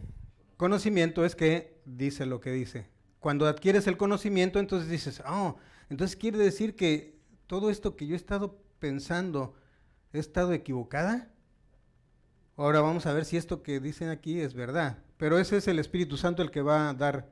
[0.57, 2.87] conocimiento es que dice lo que dice.
[3.19, 5.55] Cuando adquieres el conocimiento, entonces dices, oh,
[5.91, 9.53] entonces quiere decir que todo esto que yo he estado pensando,
[10.13, 11.31] he estado equivocada.
[12.55, 14.97] Ahora vamos a ver si esto que dicen aquí es verdad.
[15.17, 17.29] Pero ese es el Espíritu Santo el que va a dar,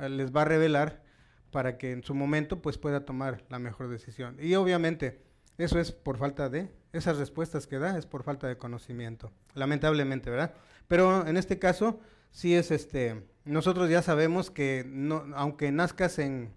[0.00, 1.04] eh, les va a revelar
[1.52, 4.36] para que en su momento pues pueda tomar la mejor decisión.
[4.40, 5.29] Y obviamente
[5.62, 10.30] eso es por falta de, esas respuestas que da es por falta de conocimiento, lamentablemente,
[10.30, 10.54] ¿verdad?
[10.88, 16.52] Pero en este caso sí es este, nosotros ya sabemos que no, aunque nazcas en,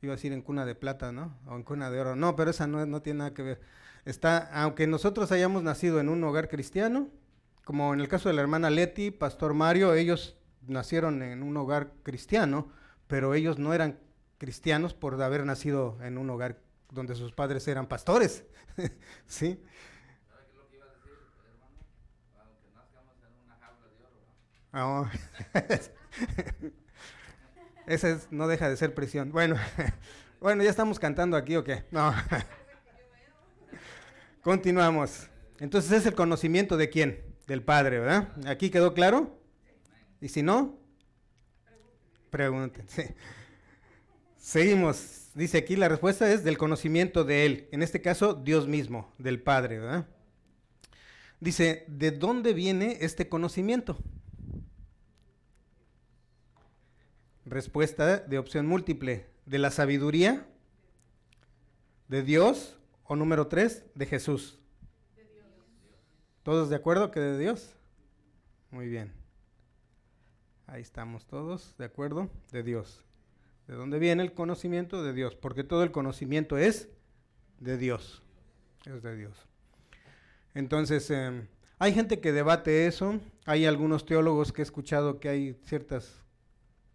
[0.00, 1.36] iba a decir en cuna de plata, ¿no?
[1.46, 3.60] O en cuna de oro, no, pero esa no, no tiene nada que ver
[4.08, 7.08] está, aunque nosotros hayamos nacido en un hogar cristiano,
[7.64, 11.92] como en el caso de la hermana Leti, Pastor Mario, ellos nacieron en un hogar
[12.02, 12.70] cristiano,
[13.06, 13.98] pero ellos no eran
[14.38, 16.58] cristianos por haber nacido en un hogar
[16.90, 18.44] donde sus padres eran pastores.
[19.26, 19.60] ¿Sí?
[24.72, 25.08] Oh.
[27.86, 29.32] Ese no deja de ser prisión.
[29.32, 29.56] Bueno,
[30.40, 31.84] bueno, ya estamos cantando aquí o qué?
[31.90, 32.14] No.
[34.42, 35.28] Continuamos.
[35.58, 37.24] Entonces es el conocimiento de quién?
[37.46, 38.28] Del Padre, ¿verdad?
[38.46, 39.40] ¿Aquí quedó claro?
[40.20, 40.78] Y si no,
[42.30, 42.86] pregunten.
[44.36, 45.27] Seguimos.
[45.38, 47.68] Dice aquí la respuesta es del conocimiento de Él.
[47.70, 50.08] En este caso, Dios mismo, del Padre, ¿verdad?
[51.38, 53.96] Dice, ¿de dónde viene este conocimiento?
[57.44, 59.28] Respuesta de opción múltiple.
[59.46, 60.44] ¿De la sabiduría?
[62.08, 62.76] ¿De Dios?
[63.04, 64.58] O número tres, de Jesús.
[65.14, 65.46] De Dios.
[66.42, 67.76] ¿Todos de acuerdo que de Dios?
[68.72, 69.12] Muy bien.
[70.66, 72.28] Ahí estamos todos, ¿de acuerdo?
[72.50, 73.04] De Dios.
[73.68, 75.02] ¿De dónde viene el conocimiento?
[75.02, 75.36] De Dios.
[75.36, 76.88] Porque todo el conocimiento es
[77.60, 78.22] de Dios.
[78.86, 79.36] Es de Dios.
[80.54, 81.46] Entonces, em,
[81.78, 83.20] hay gente que debate eso.
[83.44, 86.22] Hay algunos teólogos que he escuchado que hay ciertas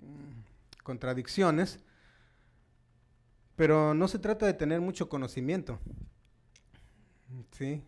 [0.01, 1.79] mm, contradicciones.
[3.55, 5.79] Pero no se trata de tener mucho conocimiento.
[7.51, 7.83] Sí,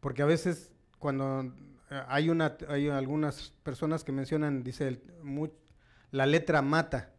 [0.00, 1.54] porque a veces cuando
[1.90, 5.02] eh, hay una hay algunas personas que mencionan dice el,
[6.10, 7.14] la letra mata.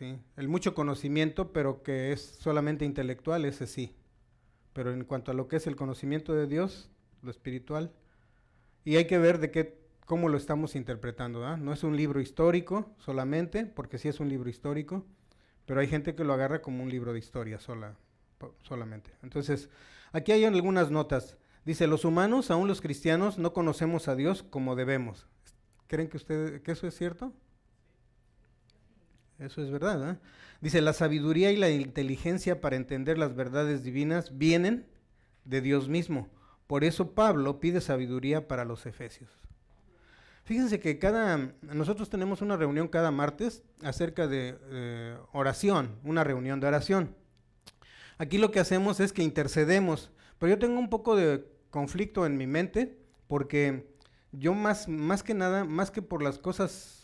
[0.00, 0.18] ¿Sí?
[0.36, 3.94] El mucho conocimiento, pero que es solamente intelectual, ese sí.
[4.72, 6.90] Pero en cuanto a lo que es el conocimiento de Dios,
[7.22, 7.92] lo espiritual,
[8.82, 12.90] y hay que ver de qué cómo lo estamos interpretando, No es un libro histórico
[12.98, 15.04] solamente, porque sí es un libro histórico,
[15.66, 17.94] pero hay gente que lo agarra como un libro de historia sola,
[18.62, 19.12] solamente.
[19.22, 19.68] Entonces,
[20.10, 21.36] aquí hay algunas notas.
[21.64, 25.28] Dice, los humanos, aún los cristianos, no conocemos a Dios como debemos.
[25.86, 27.32] ¿Creen que, usted, que eso es cierto?
[29.40, 30.10] Eso es verdad.
[30.10, 30.16] ¿eh?
[30.60, 34.86] Dice, la sabiduría y la inteligencia para entender las verdades divinas vienen
[35.44, 36.28] de Dios mismo.
[36.66, 39.30] Por eso Pablo pide sabiduría para los efesios.
[40.44, 46.60] Fíjense que cada, nosotros tenemos una reunión cada martes acerca de eh, oración, una reunión
[46.60, 47.14] de oración.
[48.18, 52.36] Aquí lo que hacemos es que intercedemos, pero yo tengo un poco de conflicto en
[52.36, 52.98] mi mente
[53.28, 53.94] porque
[54.32, 56.99] yo más, más que nada, más que por las cosas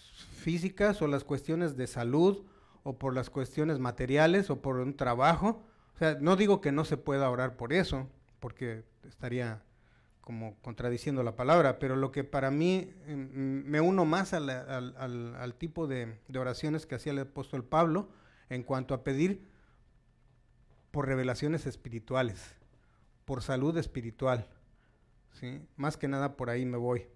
[0.46, 2.44] físicas o las cuestiones de salud
[2.85, 6.85] o por las cuestiones materiales o por un trabajo, o sea, no digo que no
[6.85, 9.64] se pueda orar por eso, porque estaría
[10.20, 15.88] como contradiciendo la palabra, pero lo que para mí em, me uno más al, tipo
[15.88, 18.09] de, de, oraciones que hacía el apóstol Pablo
[18.48, 19.48] en cuanto a pedir
[20.92, 22.54] por revelaciones espirituales,
[23.24, 24.46] por salud espiritual.
[25.32, 25.61] ¿sí?
[25.74, 27.09] Más que nada por ahí me voy.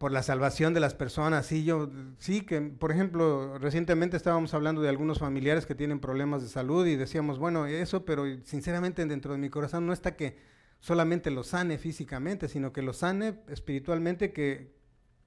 [0.00, 4.80] Por la salvación de las personas, sí, yo, sí, que por ejemplo, recientemente estábamos hablando
[4.80, 9.32] de algunos familiares que tienen problemas de salud y decíamos, bueno, eso, pero sinceramente dentro
[9.32, 10.38] de mi corazón no está que
[10.78, 14.74] solamente lo sane físicamente, sino que lo sane espiritualmente, que,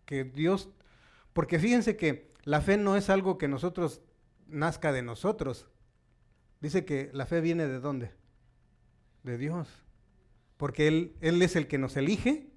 [0.06, 0.72] que Dios,
[1.34, 4.02] porque fíjense que la fe no es algo que nosotros
[4.48, 5.68] nazca de nosotros.
[6.62, 8.10] Dice que la fe viene de dónde?
[9.22, 9.70] De Dios.
[10.58, 12.53] Porque Él, Él es el que nos elige,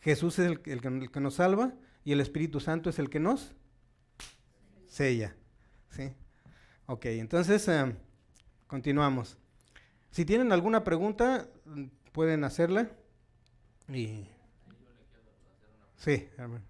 [0.00, 3.54] Jesús es el, que, nos salva y el Espíritu Santo es el que nos
[4.86, 5.36] sella.
[5.90, 6.12] ¿Sí?
[6.86, 7.94] Ok, entonces eh,
[8.66, 9.38] continuamos.
[10.10, 11.48] Si tienen alguna pregunta,
[12.12, 12.90] pueden hacerla.
[13.88, 14.26] Y...
[15.96, 16.64] Sí, hermano.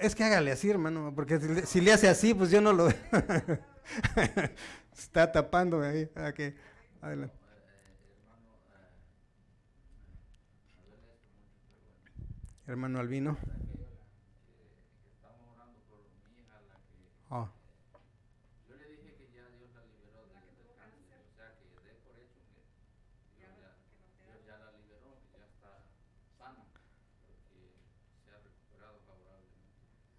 [0.00, 2.88] Es que hágale así, hermano, porque si, le hace así, pues yo no lo...
[4.96, 6.10] Está tapándome ahí.
[6.30, 6.54] Okay.
[7.00, 7.41] Adelante.
[12.66, 13.36] Hermano Albino.
[17.30, 17.48] Oh.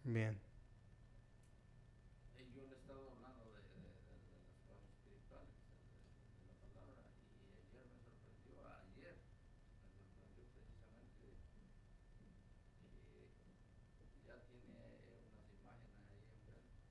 [0.06, 0.36] Bien.
[2.54, 7.08] Yo le he estado hablando de, de, de, de las cosas espirituales, de, la palabra,
[7.40, 11.34] y ayer me sorprendió, ayer me sorprendió precisamente
[13.96, 14.76] que ya tiene
[15.24, 16.84] unas imágenes ahí enfrente.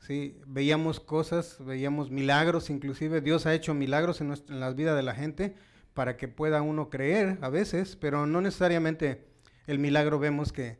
[0.00, 0.40] ¿Sí?
[0.46, 5.02] Veíamos cosas, veíamos milagros, inclusive Dios ha hecho milagros en, nuestra, en la vida de
[5.02, 5.54] la gente
[5.94, 9.26] para que pueda uno creer a veces, pero no necesariamente
[9.66, 10.78] el milagro vemos que,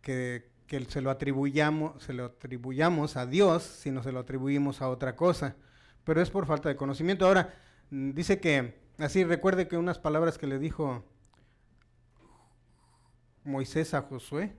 [0.00, 2.36] que, que se, lo atribuyamos, se lo
[3.14, 5.56] a Dios, sino se lo atribuimos a otra cosa,
[6.04, 7.26] pero es por falta de conocimiento.
[7.26, 7.54] Ahora,
[7.90, 11.04] mm, dice que, así recuerde que unas palabras que le dijo
[13.44, 14.54] Moisés a Josué,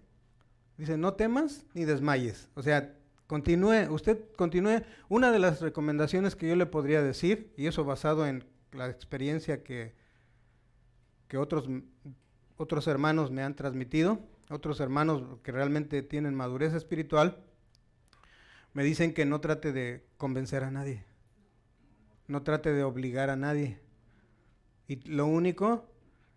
[0.78, 2.96] dice, no temas ni desmayes, o sea,
[3.34, 4.84] Continúe, usted continúe.
[5.10, 9.64] Una de las recomendaciones que yo le podría decir, y eso basado en la experiencia
[9.64, 9.96] que,
[11.28, 11.68] que otros,
[12.58, 14.20] otros hermanos me han transmitido,
[14.52, 17.40] otros hermanos que realmente tienen madurez espiritual,
[18.74, 21.04] me dicen que no trate de convencer a nadie,
[22.28, 23.80] no trate de obligar a nadie.
[24.88, 25.90] Y lo único,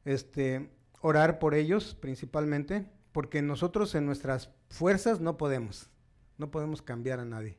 [0.06, 0.70] este,
[1.02, 5.90] orar por ellos principalmente, porque nosotros en nuestras fuerzas no podemos.
[6.38, 7.58] No podemos cambiar a nadie.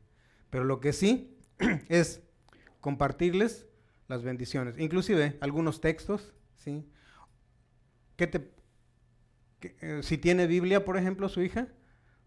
[0.49, 1.37] Pero lo que sí
[1.89, 2.21] es
[2.81, 3.67] compartirles
[4.07, 4.77] las bendiciones.
[4.77, 6.87] Inclusive algunos textos, ¿sí?
[8.15, 8.51] ¿Qué te,
[9.61, 11.67] eh, si tiene Biblia, por ejemplo, su hija,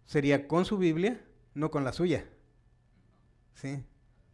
[0.05, 1.21] sería con su Biblia,
[1.55, 2.25] no con la suya.
[3.55, 3.85] ¿Sí?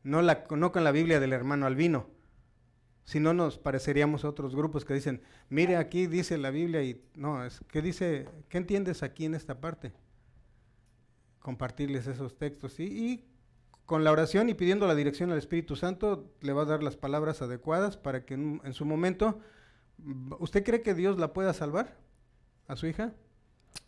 [0.02, 2.08] No, la, no con la Biblia del hermano Albino,
[3.04, 7.04] Si no nos pareceríamos a otros grupos que dicen, mire aquí dice la Biblia y
[7.14, 9.92] no, es ¿qué dice, qué entiendes aquí en esta parte?
[11.46, 13.24] Compartirles esos textos y
[13.84, 16.96] con la oración y pidiendo la dirección al Espíritu Santo le va a dar las
[16.96, 19.38] palabras adecuadas para que en, su momento,
[20.40, 21.98] ¿usted cree que Dios la pueda salvar
[22.66, 23.12] a su hija?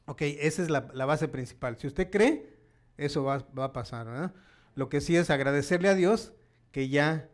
[0.06, 1.76] Ok, esa es la, la base principal.
[1.78, 2.48] Si usted cree,
[2.96, 4.06] eso va, va a pasar.
[4.06, 4.32] ¿verdad?
[4.76, 6.34] Lo que sí es agradecerle a Dios
[6.70, 7.28] que ya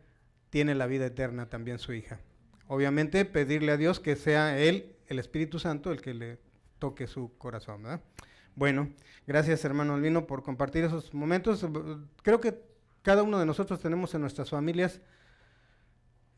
[0.48, 2.18] tiene la vida eterna también su hija.
[2.66, 6.38] Obviamente pedirle a Dios que sea Él, el Espíritu Santo, el que le
[6.78, 7.82] toque su corazón.
[7.82, 8.00] ¿verdad?
[8.56, 8.90] Bueno,
[9.26, 11.66] gracias hermano Albino por compartir esos momentos.
[12.22, 12.60] Creo que
[13.02, 15.00] cada uno de nosotros tenemos en nuestras familias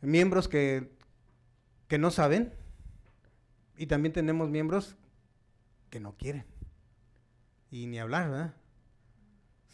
[0.01, 0.91] miembros que,
[1.89, 2.53] que no saben
[3.77, 4.97] y también tenemos miembros
[5.91, 6.45] que no quieren.
[7.71, 8.55] Y ni hablar, ¿verdad?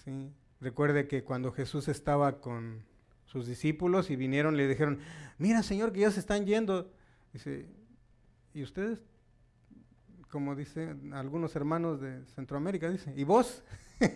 [0.04, 0.32] Sí.
[0.60, 2.84] Recuerde que cuando Jesús estaba con
[3.26, 4.98] sus discípulos y vinieron, le dijeron,
[5.38, 6.90] mira Señor, que ya se están yendo.
[7.32, 7.66] Dice,
[8.52, 9.00] ¿y ustedes?
[10.32, 13.62] Como dicen algunos hermanos de Centroamérica, dice, ¿y vos?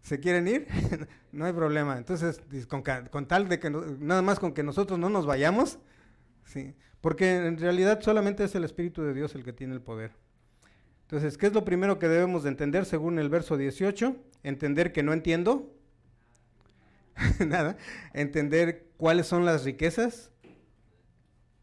[0.00, 0.66] ¿Se quieren ir?
[1.32, 1.98] no hay problema.
[1.98, 5.78] Entonces, con, tal de que no, nada más con que nosotros no nos vayamos,
[6.44, 10.12] sí, porque en realidad solamente es el Espíritu de Dios el que tiene el poder.
[11.02, 14.16] Entonces, ¿qué es lo primero que debemos de entender según el verso 18?
[14.44, 15.70] Entender que no entiendo.
[17.46, 17.76] Nada.
[18.14, 20.30] Entender cuáles son las riquezas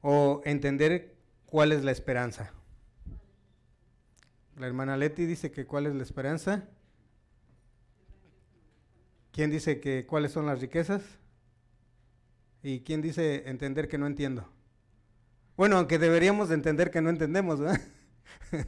[0.02, 1.20] o entender
[1.52, 2.54] cuál es la esperanza.
[4.58, 6.64] La hermana Leti dice que cuál es la esperanza.
[9.34, 11.04] ¿Quién dice que cuáles son las riquezas?
[12.64, 14.50] ¿Y quién dice entender que no entiendo?
[15.58, 17.82] Bueno, aunque deberíamos de entender que no entendemos, ¿verdad?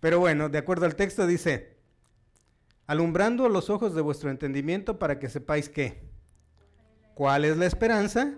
[0.00, 1.78] Pero bueno, de acuerdo al texto dice,
[2.86, 6.02] alumbrando los ojos de vuestro entendimiento para que sepáis qué,
[7.14, 8.34] cuál es la esperanza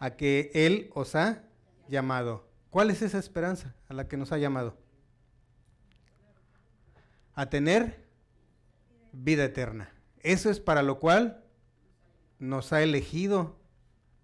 [0.00, 1.44] a que Él os ha
[1.88, 2.53] llamado.
[2.74, 4.76] ¿Cuál es esa esperanza a la que nos ha llamado?
[7.34, 8.04] A tener
[9.12, 9.94] vida eterna.
[10.18, 11.44] Eso es para lo cual
[12.40, 13.56] nos ha elegido,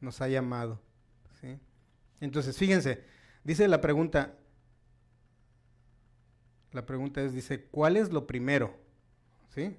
[0.01, 0.83] nos ha llamado.
[1.41, 1.61] ¿sí?
[2.19, 3.05] Entonces, fíjense,
[3.45, 4.35] dice la pregunta,
[6.73, 8.77] la pregunta es, dice, ¿cuál es lo primero?
[9.55, 9.77] ¿Sí?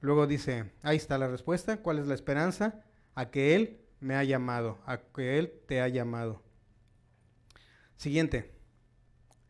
[0.00, 2.84] Luego dice, ahí está la respuesta, ¿cuál es la esperanza?
[3.16, 6.45] A que Él me ha llamado, a que Él te ha llamado.
[7.96, 8.52] Siguiente,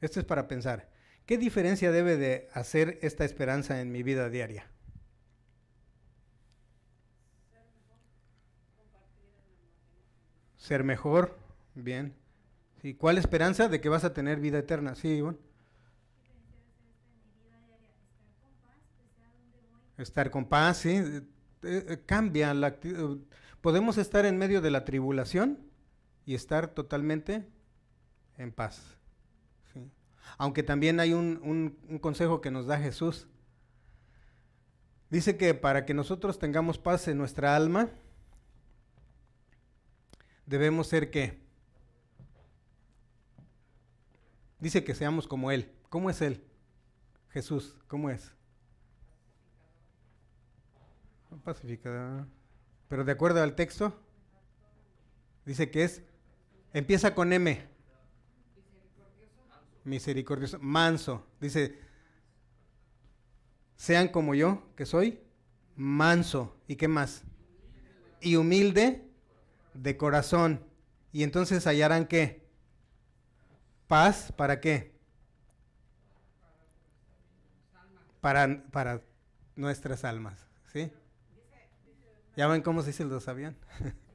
[0.01, 0.89] esto es para pensar,
[1.27, 4.71] ¿qué diferencia debe de hacer esta esperanza en mi vida diaria?
[10.57, 11.39] Ser mejor,
[11.75, 12.15] bien.
[12.83, 12.95] ¿Sí?
[12.95, 14.95] ¿Cuál esperanza de que vas a tener vida eterna?
[14.95, 15.39] Sí, Ivonne.
[19.97, 20.97] Estar con paz, sí.
[20.97, 21.23] Eh,
[21.63, 23.21] eh, cambia la actitud.
[23.61, 25.59] Podemos estar en medio de la tribulación
[26.27, 27.47] y estar totalmente
[28.39, 28.97] en paz.
[30.39, 33.29] Aunque también hay un, un, consejo que nos da Jesús.
[35.09, 37.91] Dice que para que nosotros tengamos paz en nuestra alma,
[40.47, 41.41] debemos ser qué?
[44.59, 45.73] Dice que seamos como Él.
[45.89, 46.45] ¿Cómo es Él?
[47.31, 48.33] Jesús, ¿cómo es?
[51.45, 52.27] Pacificador.
[52.89, 53.95] Pero de acuerdo al texto,
[55.45, 56.03] dice que es,
[56.73, 57.76] empieza con M.
[59.87, 60.59] Misericordioso.
[60.61, 61.25] Manso.
[61.41, 61.79] Dice,
[63.77, 65.21] sean como yo, que soy
[65.77, 66.57] manso.
[66.67, 67.23] ¿Y qué más?
[68.21, 69.09] Y humilde
[69.75, 70.61] de corazón.
[71.13, 72.45] Y entonces hallarán qué?
[73.87, 74.93] Paz, ¿para qué?
[78.21, 79.03] Para, para
[79.55, 80.91] nuestras almas, ¿sí?
[82.37, 83.57] ¿Ya ven cómo se dice lo sabían?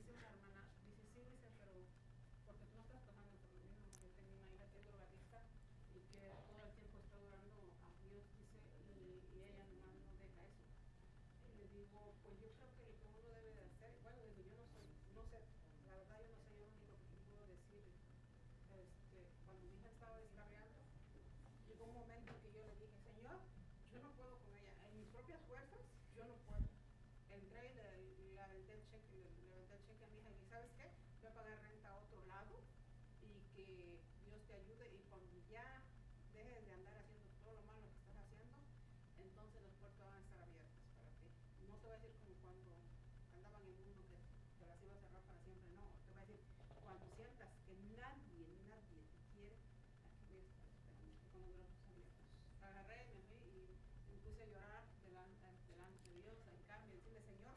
[51.57, 52.27] los ojos abiertos.
[52.61, 53.75] Agarré, me fui y
[54.09, 57.55] me puse a llorar delante, delante de Dios, al cambio, decirle, Señor,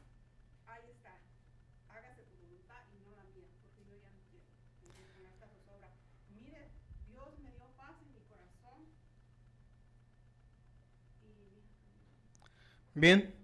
[0.67, 1.21] ahí está,
[1.89, 4.47] hágase tu voluntad y no la mía, porque yo ya no quiero.
[5.15, 5.89] Con esta zozobra,
[6.35, 6.71] mire,
[7.09, 8.81] Dios me dio paz en mi corazón.
[11.23, 12.99] Y...
[12.99, 13.35] Bien.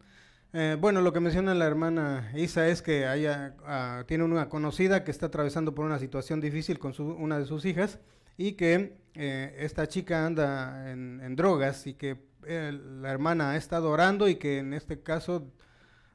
[0.52, 5.04] Eh, bueno, lo que menciona la hermana Isa es que haya, a, tiene una conocida
[5.04, 8.00] que está atravesando por una situación difícil con su, una de sus hijas
[8.40, 12.16] y que eh, esta chica anda en, drogas y que
[12.46, 15.52] eh, la hermana ha estado orando y que en este caso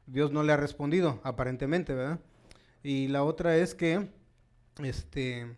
[0.07, 2.19] Dios no le ha respondido, aparentemente, ¿verdad?
[2.81, 4.09] Y la otra es que
[4.83, 5.55] este,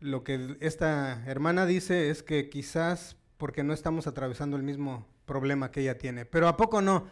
[0.00, 5.70] lo que esta hermana dice es que quizás porque no estamos atravesando el mismo problema
[5.70, 6.24] que ella tiene.
[6.24, 7.06] Pero ¿a poco no?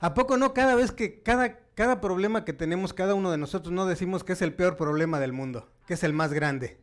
[0.00, 3.72] ¿A poco no cada vez que cada, cada problema que tenemos cada uno de nosotros
[3.72, 6.82] no decimos que es el peor problema del mundo, que es el más grande?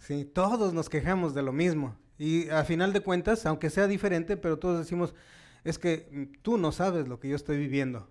[0.00, 1.94] Sí, todos nos quejamos de lo mismo.
[2.18, 5.14] Y a final de cuentas, aunque sea diferente, pero todos decimos,
[5.62, 8.08] es que mm, tú no sabes lo que yo estoy viviendo.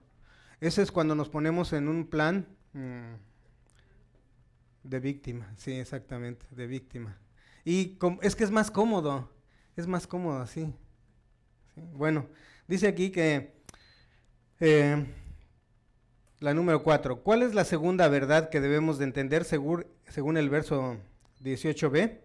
[0.61, 3.13] Ese es cuando nos ponemos en un plan mm,
[4.83, 7.17] de víctima, sí, exactamente, de víctima.
[7.65, 9.29] Y es que es más cómodo,
[9.75, 10.73] es más cómodo así.
[11.75, 12.27] Sí, Bueno,
[12.67, 13.53] dice aquí que
[14.59, 15.05] eh,
[16.39, 17.23] la número 4.
[17.23, 20.97] ¿Cuál es la segunda verdad que debemos de entender según, según el verso
[21.43, 22.19] 18b?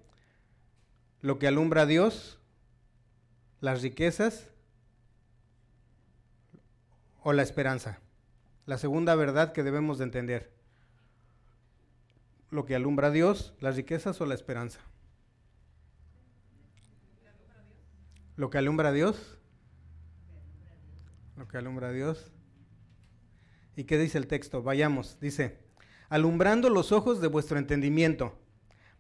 [1.21, 2.39] Lo que alumbra a Dios,
[3.61, 4.49] las riquezas
[7.23, 8.01] o la esperanza.
[8.67, 10.53] La segunda verdad que debemos de entender.
[12.51, 14.81] Lo que alumbra a Dios, las riquezas o la esperanza.
[18.37, 19.39] Lo que alumbra a Dios.
[21.37, 22.33] Lo que alumbra a Dios.
[23.77, 24.62] ¿Y qué dice el texto?
[24.62, 25.19] Vayamos.
[25.21, 25.59] Dice,
[26.09, 28.39] alumbrando los ojos de vuestro entendimiento,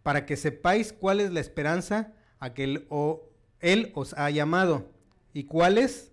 [0.04, 2.64] para que sepáis cuál es la esperanza a que
[3.60, 4.92] él, os ha llamado.
[5.32, 6.12] ¿Y cuáles?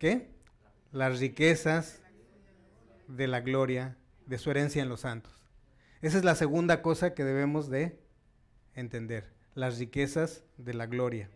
[0.00, 0.28] ¿Qué?
[0.90, 2.02] Las riquezas
[3.06, 3.96] de la gloria
[4.26, 5.32] de su herencia en los santos.
[6.02, 7.96] Esa es la segunda cosa que debemos de
[8.74, 11.30] entender, las riquezas de la gloria.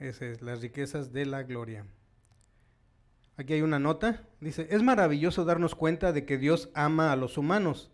[0.00, 1.86] Esa es, las riquezas de la gloria.
[3.38, 7.38] Aquí hay una nota, dice, es maravilloso darnos cuenta de que Dios ama a los
[7.38, 7.92] humanos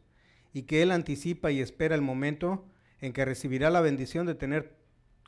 [0.54, 2.64] y que Él anticipa y espera el momento
[3.02, 4.78] en que recibirá la bendición de tener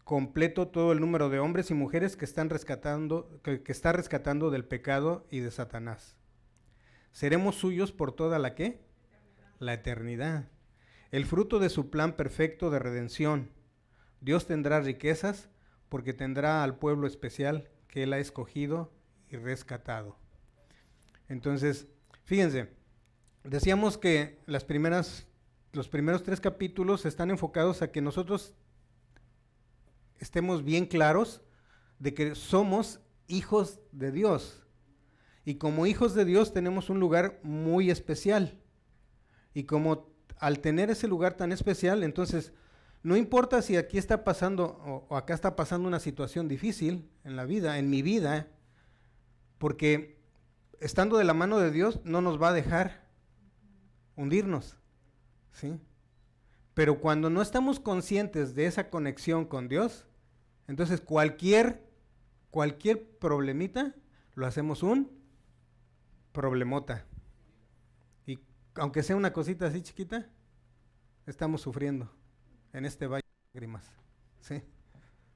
[0.05, 4.51] completo todo el número de hombres y mujeres que están rescatando, que, que está rescatando
[4.51, 6.17] del pecado y de Satanás.
[7.13, 8.81] Seremos suyos por toda la que?
[9.59, 10.49] La eternidad.
[11.11, 13.51] El fruto de su plan perfecto de redención.
[14.23, 15.51] Dios tendrá riquezas
[15.91, 18.96] porque tendrá al pueblo especial que Él ha escogido
[19.31, 20.17] y rescatado.
[21.29, 21.87] Entonces,
[22.25, 22.69] fíjense,
[23.45, 25.27] decíamos que las primeras,
[25.73, 28.55] los primeros tres capítulos están enfocados a que nosotros
[30.19, 31.43] estemos bien claros
[31.99, 34.63] de que somos hijos de Dios.
[35.45, 38.61] Y como hijos de Dios tenemos un lugar muy especial.
[39.55, 42.53] Y como al tener ese lugar tan especial, entonces
[43.03, 47.37] no importa si aquí está pasando o, o acá está pasando una situación difícil en
[47.37, 48.49] la vida, en mi vida,
[49.59, 50.19] porque
[50.81, 53.07] estando de la mano de Dios no nos va a dejar
[54.17, 54.77] hundirnos.
[55.53, 55.81] ¿sí?
[56.75, 60.07] Pero cuando no estamos conscientes de esa conexión con Dios,
[60.69, 61.89] entonces cualquier,
[62.51, 63.95] cualquier problemita
[64.35, 65.11] lo hacemos un
[66.33, 67.07] problemota.
[68.27, 68.39] Y
[68.75, 70.29] aunque sea una cosita así chiquita,
[71.27, 72.11] estamos sufriendo
[72.73, 73.91] en este valle de lágrimas.
[74.41, 74.63] ¿sí?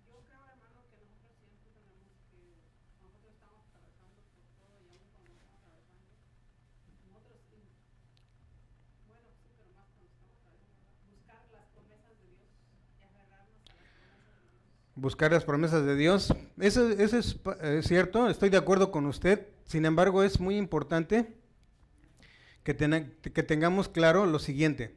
[0.06, 2.52] Yo creo, hermano, que nosotros siempre tenemos que,
[3.00, 6.20] nosotros estamos atravesando por todo y aún cuando estamos atravesando,
[7.08, 7.64] nosotros sí,
[9.08, 11.00] bueno, sí, pero más cuando estamos atravesando, ¿verdad?
[11.08, 12.44] buscar las promesas de Dios
[12.92, 14.68] y aferrarnos a las promesas de Dios.
[15.00, 16.34] Buscar las promesas de Dios.
[16.58, 19.46] Eso, es, es cierto, estoy de acuerdo con usted.
[19.64, 21.38] Sin embargo, es muy importante
[22.64, 24.94] que, que tengamos claro lo siguiente.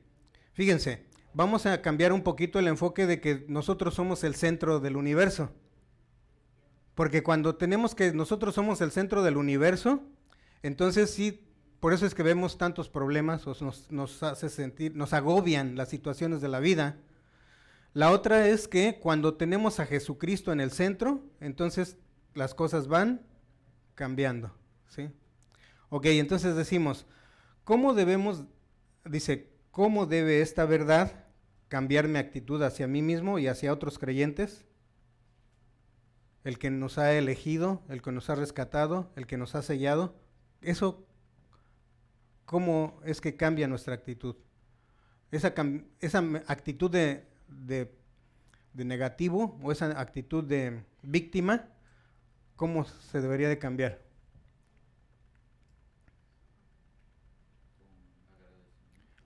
[0.52, 4.98] Fíjense, vamos a cambiar un poquito el enfoque de que nosotros somos el centro del
[4.98, 5.52] universo.
[6.96, 10.04] Porque cuando tenemos que nosotros somos el centro del universo,
[10.64, 11.48] entonces sí,
[11.80, 13.56] por eso es que vemos tantos problemas, o
[13.90, 16.98] nos hace sentir, nos agobian las situaciones de la vida.
[17.94, 21.98] La otra es que cuando tenemos a Jesucristo en el centro, entonces
[22.34, 23.22] las cosas van
[23.94, 24.52] cambiando,
[24.90, 25.12] ¿sí?
[25.90, 27.06] Ok, entonces decimos,
[27.64, 28.46] ¿cómo debemos,
[29.06, 31.26] dice, cómo debe esta verdad
[31.68, 34.66] cambiar mi actitud hacia mí mismo y hacia otros creyentes?
[36.44, 40.16] El que nos ha elegido, el que nos ha rescatado, el que nos ha sellado,
[40.62, 41.06] eso,
[42.46, 44.36] ¿cómo es que cambia nuestra actitud?
[45.32, 45.54] Esa,
[46.48, 47.28] actitud de,
[47.60, 47.94] de,
[48.74, 51.68] de negativo o esa actitud de víctima,
[52.56, 54.04] ¿cómo se debería de cambiar?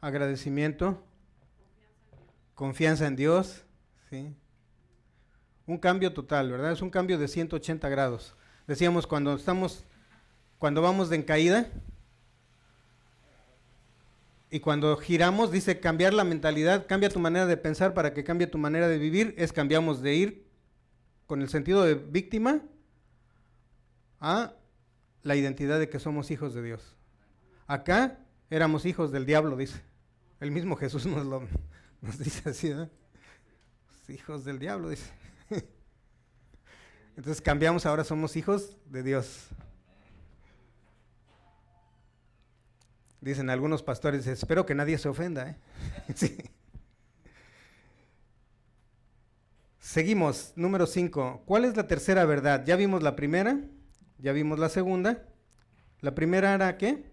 [0.01, 1.03] agradecimiento,
[2.55, 3.63] confianza en Dios,
[4.09, 4.33] ¿sí?
[5.65, 6.71] Un cambio total, ¿verdad?
[6.71, 8.35] Es un cambio de 180 grados.
[8.67, 9.85] Decíamos cuando estamos,
[10.57, 11.69] cuando vamos de en caída
[14.49, 18.47] y cuando giramos, dice cambiar la mentalidad, cambia tu manera de pensar para que cambie
[18.47, 20.47] tu manera de vivir, es cambiamos de ir
[21.25, 22.61] con el sentido de víctima
[24.19, 24.53] a
[25.23, 26.95] la identidad de que somos hijos de Dios.
[27.67, 28.19] Acá
[28.49, 29.81] éramos hijos del diablo, dice.
[30.39, 31.43] El mismo Jesús nos lo
[32.01, 32.73] nos dice así.
[34.07, 35.11] Hijos del diablo, dice.
[37.17, 39.49] Entonces cambiamos, ahora somos hijos de Dios.
[43.21, 45.49] Dicen algunos pastores, espero que nadie se ofenda.
[45.49, 45.57] ¿eh?
[46.15, 46.37] sí.
[49.79, 51.43] Seguimos, número 5.
[51.45, 52.63] ¿Cuál es la tercera verdad?
[52.65, 53.59] Ya vimos la primera,
[54.19, 55.23] ya vimos la segunda.
[56.01, 57.05] La primera era qué?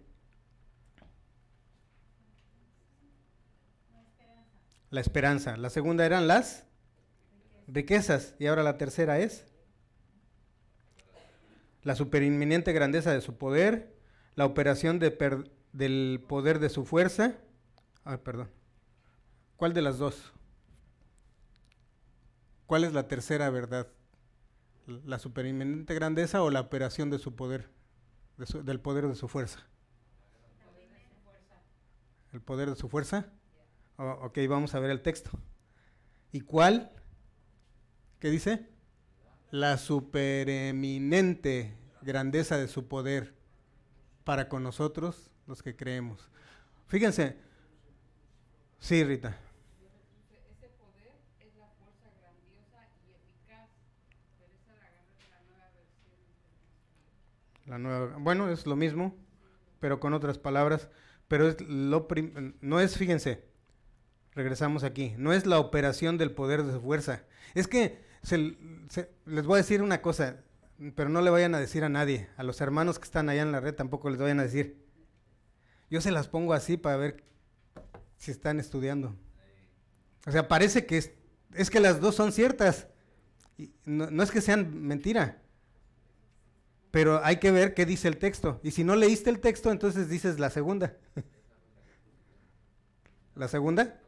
[4.91, 5.57] La esperanza.
[5.57, 6.65] La segunda eran las
[7.67, 8.35] riquezas.
[8.39, 9.45] Y ahora la tercera es
[11.81, 13.95] la superinminente grandeza de su poder,
[14.35, 15.11] la operación de
[15.75, 17.35] del poder de su fuerza.
[18.05, 18.49] Ah, perdón.
[19.57, 20.31] ¿Cuál de las dos?
[22.65, 23.87] ¿Cuál es la tercera verdad?
[24.87, 27.69] ¿La superinminente grandeza o la operación de su poder,
[28.63, 29.59] del poder de su fuerza?
[32.31, 33.31] ¿El poder de su fuerza?
[33.97, 35.31] Oh, ok, vamos a ver el texto.
[36.31, 36.91] ¿Y cuál?
[38.19, 38.69] ¿Qué dice?
[39.51, 43.35] La supereminente grandeza de su poder
[44.23, 46.29] para con nosotros los que creemos.
[46.87, 47.37] Fíjense.
[48.79, 49.37] Sí, Rita.
[50.31, 51.55] Ese poder es
[57.65, 59.15] la nueva bueno, es lo mismo,
[59.79, 60.89] pero con otras palabras.
[61.27, 62.07] Pero es lo
[62.61, 63.43] no es, fíjense,
[64.33, 67.23] regresamos aquí, no es la operación del poder de su fuerza.
[67.55, 68.03] Es que
[69.25, 70.43] les voy a decir una cosa,
[70.95, 73.51] pero no le vayan a decir a nadie, a los hermanos que están allá en
[73.51, 74.84] la red tampoco les vayan a decir.
[75.89, 77.23] Yo se las pongo así para ver
[78.17, 79.15] si están estudiando.
[80.25, 81.11] O sea, parece que es,
[81.53, 82.87] es que las dos son ciertas.
[83.85, 85.41] no, no, es que sean mentira.
[86.91, 88.59] Pero hay que ver qué dice el texto.
[88.63, 90.95] Y si no leíste el texto, entonces dices la segunda.
[93.35, 93.99] ¿La segunda?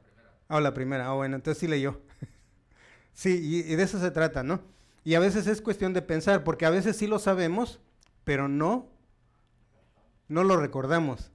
[0.47, 1.07] Ah, la primera.
[1.07, 2.01] Ah, bueno, entonces sí leyó.
[3.13, 4.61] sí, y, y de eso se trata, ¿no?
[5.03, 7.79] Y a veces es cuestión de pensar, porque a veces sí lo sabemos,
[8.23, 8.89] pero no,
[10.27, 11.31] no lo recordamos.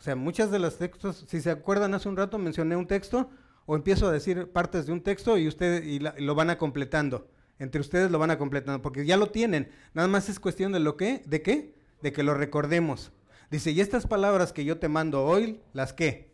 [0.00, 3.28] O sea, muchas de los textos, si se acuerdan hace un rato mencioné un texto
[3.66, 7.28] o empiezo a decir partes de un texto y ustedes y, lo van a completando.
[7.58, 9.70] Entre ustedes lo van a completando porque ya lo tienen.
[9.92, 13.12] Nada más es cuestión de lo que, de qué, de que lo recordemos.
[13.50, 16.32] Dice, "Y estas palabras que yo te mando hoy, las qué?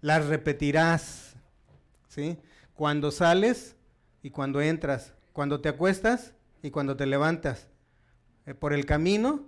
[0.00, 1.36] Las repetirás."
[2.08, 2.38] ¿Sí?
[2.72, 3.76] Cuando sales
[4.22, 6.32] y cuando entras, cuando te acuestas
[6.62, 7.68] y cuando te levantas,
[8.46, 9.44] eh, por el camino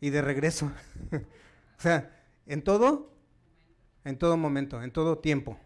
[0.00, 0.70] y de regreso.
[1.12, 3.12] o sea, en todo,
[4.04, 5.58] en todo momento, en todo tiempo.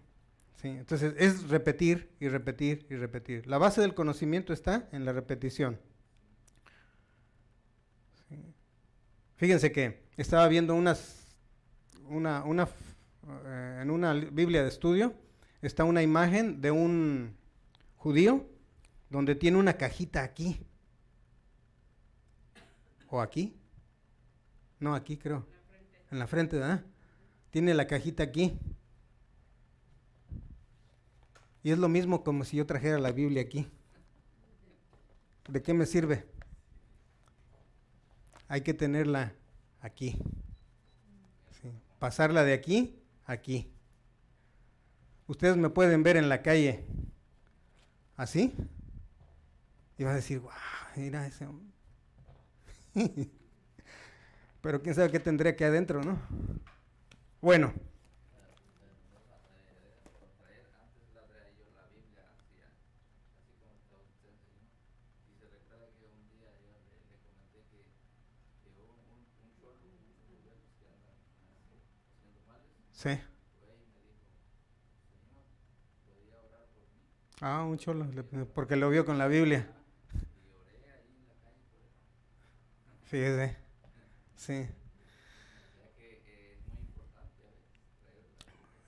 [0.63, 3.47] Entonces es repetir y repetir y repetir.
[3.47, 5.79] La base del conocimiento está en la repetición.
[9.37, 11.37] Fíjense que estaba viendo unas,
[12.09, 12.69] una, una,
[13.45, 15.15] eh, en una Biblia de estudio,
[15.61, 17.37] está una imagen de un
[17.97, 18.49] judío
[19.11, 20.59] donde tiene una cajita aquí.
[23.09, 23.55] ¿O aquí?
[24.81, 25.47] No, aquí creo
[26.11, 26.85] en la frente, ¿verdad?
[27.51, 28.59] Tiene la cajita aquí.
[31.63, 33.69] Y es lo mismo como si yo trajera la Biblia aquí.
[35.49, 36.27] ¿De qué me sirve?
[38.49, 39.35] Hay que tenerla
[39.81, 40.17] aquí.
[41.99, 43.73] Pasarla de aquí a aquí.
[45.27, 46.85] Ustedes me pueden ver en la calle
[48.17, 48.55] así.
[49.99, 50.53] Y va a decir, wow,
[50.97, 51.67] mira ese hombre.
[54.67, 56.19] Pero quién sabe qué tendría que adentro, ¿no?
[57.41, 57.73] Bueno.
[72.91, 73.11] Sí.
[77.41, 78.09] Ah, un cholo,
[78.53, 79.69] porque lo vio con la Biblia.
[83.05, 83.66] Fíjese.
[84.37, 84.67] Sí.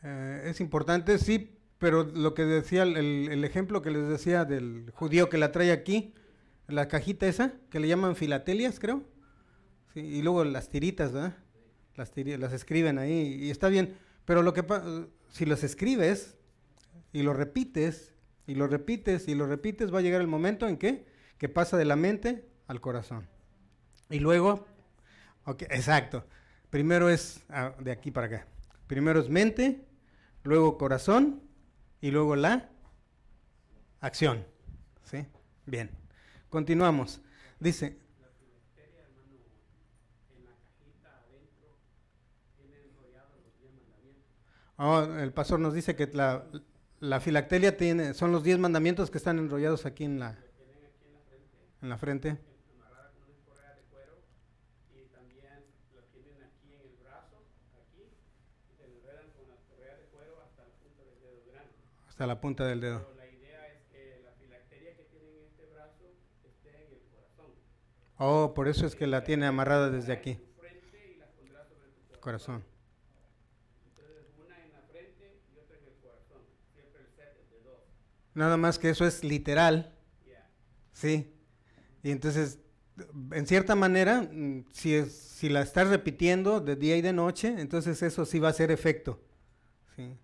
[0.04, 5.28] Eh, es importante, sí, pero lo que decía, el, ejemplo que les decía del judío
[5.28, 6.14] que la trae aquí,
[6.66, 9.02] la cajita esa, que le llaman filatelias, creo,
[9.94, 11.36] y luego las tiritas, ¿verdad?
[11.96, 14.64] Las, las escriben ahí, y está bien, pero lo que
[15.30, 16.36] si los escribes
[17.12, 18.14] y lo repites
[18.46, 21.06] y lo repites y lo repites, va a llegar el momento en que,
[21.38, 23.28] que pasa de la mente al corazón.
[24.10, 24.66] Y luego,
[25.50, 26.24] ok, exacto.
[26.70, 28.46] Primero es ah, de aquí para acá.
[28.86, 29.84] Primero es mente,
[30.42, 31.42] luego corazón
[32.00, 32.70] y luego la
[34.00, 34.44] acción.
[35.04, 35.26] ¿Sí?
[35.66, 35.90] Bien.
[36.48, 37.20] Continuamos.
[37.60, 37.98] Dice,
[44.76, 46.44] oh, el pastor nos dice que la,
[47.00, 51.18] la filacteria tiene, son los diez mandamientos que están enrollados aquí en la, en la
[51.26, 51.48] frente,
[51.82, 52.28] en la frente.
[52.74, 54.14] amarrada con una correa de cuero
[54.94, 57.44] y también la tienen aquí en el brazo,
[57.76, 61.74] aquí, y se enredan con la correa de cuero hasta la punta del dedo grande.
[62.18, 62.98] Hasta la punta del dedo.
[62.98, 66.02] Pero la idea es que la filacteria que tiene en este brazo
[66.44, 67.46] esté en el corazón.
[68.16, 70.34] Oh, por eso es que la tiene amarrada desde aquí.
[70.34, 72.64] Tu frente y la pondrás sobre tu Corazón.
[78.34, 79.94] Nada más que eso es literal.
[80.92, 81.32] ¿sí?
[82.02, 82.58] Y entonces,
[83.30, 87.54] en cierta manera, mm, si, es, si la estás repitiendo de día y de noche,
[87.60, 89.22] entonces eso sí va a hacer efecto,
[89.94, 90.18] ¿sí?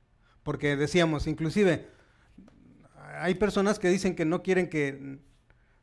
[0.45, 1.89] Porque decíamos, inclusive,
[3.19, 5.19] hay personas que dicen que no quieren que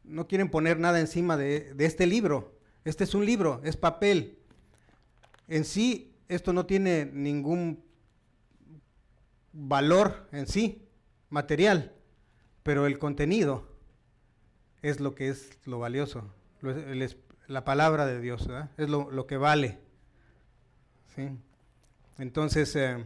[0.04, 2.58] no quieren poner nada encima de, este libro.
[2.86, 4.40] Este es un libro, es papel.
[5.48, 7.84] En sí, esto no tiene ningún
[9.54, 10.88] valor en sí,
[11.30, 11.94] material,
[12.64, 13.68] pero el contenido
[14.82, 16.34] es lo que es lo valioso,
[17.48, 18.72] la palabra de Dios, ¿verdad?
[18.78, 19.80] es lo, lo que vale.
[21.16, 21.30] ¿sí?
[22.18, 23.06] Entonces, eh,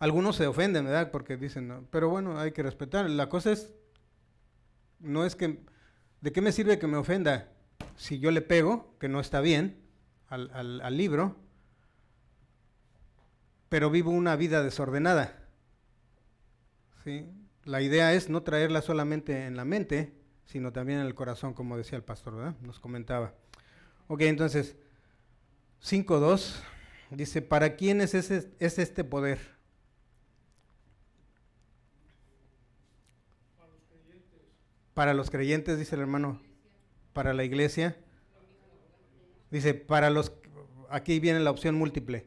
[0.00, 1.10] algunos se ofenden, ¿verdad?
[1.12, 3.08] Porque dicen, "No", pero bueno, hay que respetar.
[3.08, 3.72] La cosa es,
[4.98, 5.60] no es que,
[6.22, 7.52] ¿de qué me sirve que me ofenda
[7.96, 9.78] si yo le pego, que no está bien,
[10.28, 11.36] al, libro,
[13.68, 15.36] pero vivo una vida desordenada?
[17.04, 17.26] ¿sí?
[17.64, 20.14] La idea es no traerla solamente en la mente,
[20.46, 22.56] sino también en el corazón, como decía el pastor, ¿verdad?
[22.62, 23.34] Nos comentaba.
[24.08, 24.76] Ok, entonces,
[25.82, 26.54] 5.2
[27.10, 29.59] dice, ¿para quién es, es este poder?
[34.94, 36.40] Para los creyentes, dice el hermano,
[37.12, 37.96] para la iglesia.
[39.50, 40.32] Dice, para los,
[40.88, 42.26] aquí viene la opción múltiple.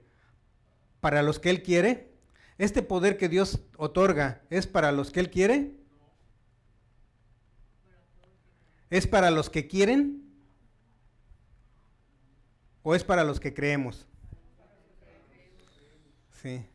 [1.02, 2.14] Para los que Él quiere,
[2.58, 5.76] este poder que Dios otorga, ¿es para los que Él quiere?
[8.90, 10.24] ¿Es para los que quieren?
[12.84, 14.08] ¿O es para los que creemos?
[16.42, 16.66] Sí.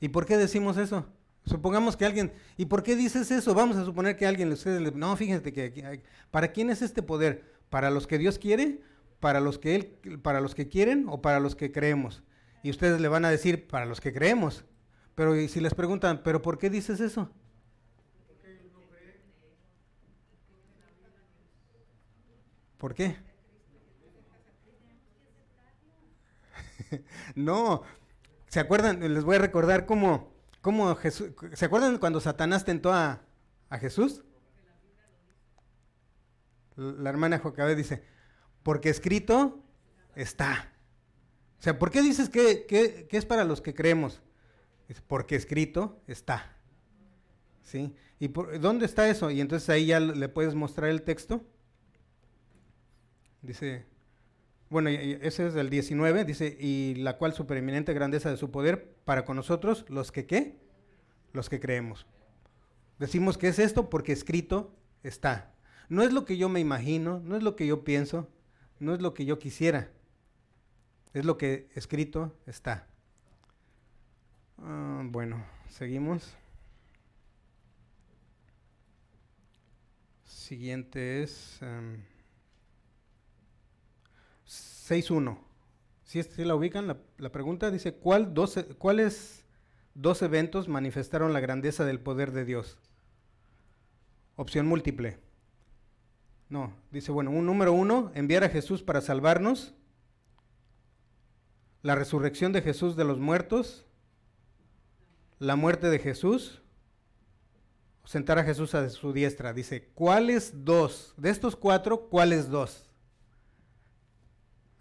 [0.00, 1.06] ¿Y por qué decimos eso?
[1.46, 3.54] Supongamos que alguien, ¿y por qué dices eso?
[3.54, 7.44] Vamos a suponer que alguien, ustedes, no, fíjense que ¿para quién es este poder?
[7.68, 8.80] ¿Para los que Dios quiere?
[9.20, 12.22] ¿Para los que él, para los que quieren o para los que creemos?
[12.62, 14.64] Y ustedes le van a decir, para los que creemos.
[15.14, 17.30] Pero y si les preguntan, ¿pero por qué dices eso?
[22.78, 23.16] ¿Por qué?
[27.34, 27.82] no,
[28.48, 29.00] ¿se acuerdan?
[29.12, 30.33] Les voy a recordar cómo,
[30.64, 33.20] cómo Jesús, ¿se acuerdan cuando Satanás tentó a,
[33.68, 34.24] a Jesús?
[36.74, 38.02] La hermana Jocabé dice,
[38.62, 39.62] porque escrito
[40.14, 40.72] está.
[41.58, 44.22] O sea, ¿por qué dices que, que- que es para los que creemos?
[44.88, 46.56] Dice, porque escrito está.
[47.62, 47.94] ¿Sí?
[48.18, 49.30] ¿Y por, dónde está eso?
[49.30, 51.44] Y entonces ahí ya le puedes mostrar el texto.
[53.42, 53.84] Dice,
[54.70, 59.24] bueno, ese es el 19, dice, y la cual supereminente grandeza de su poder para
[59.24, 60.56] con nosotros, los que qué?
[61.32, 62.06] Los que creemos.
[62.98, 65.52] Decimos que es esto porque escrito está.
[65.88, 68.28] No es lo que yo me imagino, no es lo que yo pienso,
[68.78, 69.90] no es lo que yo quisiera.
[71.12, 72.88] Es lo que escrito está.
[74.58, 76.36] Ah, bueno, seguimos.
[80.24, 82.02] Siguiente es em,
[84.88, 85.38] 6.1.
[86.04, 89.46] Si la ubican, la, pregunta dice, ¿cuál dos, e- ¿cuáles
[89.94, 92.76] dos eventos manifestaron la grandeza del poder de Dios?
[94.36, 95.18] Opción múltiple.
[96.50, 99.72] No, dice, bueno, un número uno, enviar a Jesús para salvarnos.
[101.80, 103.86] La resurrección de Jesús de los muertos.
[105.38, 106.60] La muerte de Jesús.
[108.04, 109.54] Sentar a Jesús a su diestra.
[109.54, 111.14] Dice, ¿cuáles dos?
[111.16, 112.90] De estos cuatro, ¿cuáles dos?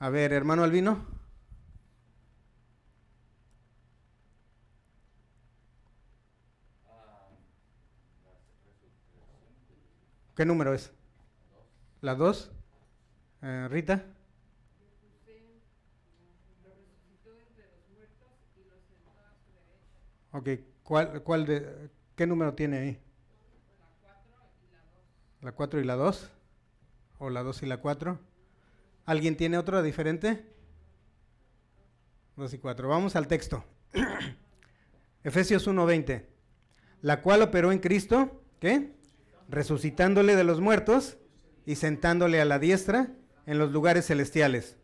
[0.04, 0.98] A ver, hermano Albino.
[6.86, 7.26] La
[10.36, 10.92] ¿Qué número es?
[12.02, 12.52] ¿La dos?
[13.44, 14.04] Eh, Rita.
[15.26, 15.64] Y.
[20.34, 20.50] Ok,
[20.84, 23.00] ¿cuál, cuál de, ¿qué número tiene ahí?
[25.40, 26.30] La 4 y la 2.
[27.20, 28.33] ¿O la 2 y la 4?
[29.06, 30.46] ¿Alguien tiene otra diferente?
[32.36, 32.88] 2 y 4.
[32.88, 33.64] Vamos al texto.
[35.24, 36.26] Efesios 1:20.
[37.02, 38.94] La cual operó en Cristo, ¿qué?
[39.50, 41.18] Resucitándole de los muertos
[41.66, 43.12] y sentándole a la diestra
[43.46, 44.78] en los lugares celestiales.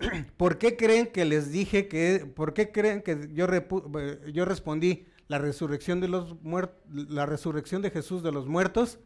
[0.36, 5.06] ¿Por qué creen que les dije que, por qué creen que yo, eh, yo respondí
[5.28, 8.98] la resurrección de los muertos, la resurrección de Jesús de los muertos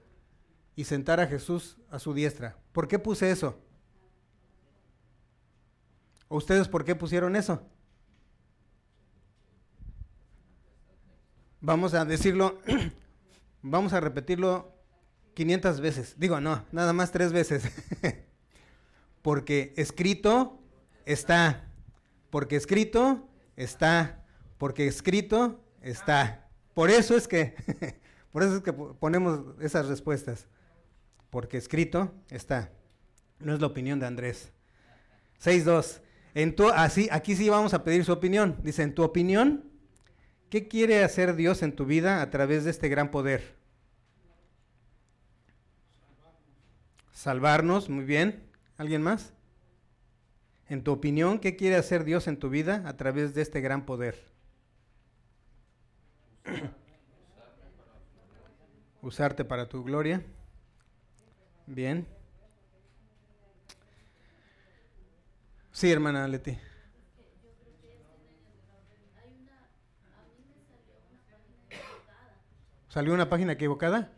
[0.74, 2.56] y sentar a Jesús a su diestra?
[2.72, 3.58] ¿Por qué puse eso?
[6.34, 7.62] ¿O ustedes por qué pusieron eso?
[11.60, 12.58] Vamos a decirlo,
[13.62, 14.74] vamos a repetirlo
[15.34, 16.14] 500 veces.
[16.18, 17.62] Digo, no, nada más tres veces.
[19.22, 20.58] Porque escrito
[21.06, 21.68] está.
[22.30, 24.24] Porque escrito está.
[24.58, 26.48] Porque escrito está.
[26.74, 27.54] Por eso es que,
[28.32, 30.48] por eso es que po- ponemos esas respuestas.
[31.30, 32.72] Porque escrito está.
[33.38, 34.50] No es la opinión de Andrés.
[35.40, 36.00] 6.2.
[36.34, 38.56] En tu, así, aquí sí vamos a pedir su opinión.
[38.62, 39.70] Dice, en tu opinión,
[40.50, 43.56] ¿qué quiere hacer Dios en tu vida a través de este gran poder?
[47.12, 48.50] Salvarnos, muy bien.
[48.76, 49.32] ¿Alguien más?
[50.68, 53.86] En tu opinión, ¿qué quiere hacer Dios en tu vida a través de este gran
[53.86, 54.32] poder?
[59.02, 60.24] Usarte para tu gloria.
[61.66, 62.06] Bien.
[65.74, 66.56] Sí, hermana Leti.
[72.88, 74.10] Salió una página equivocada.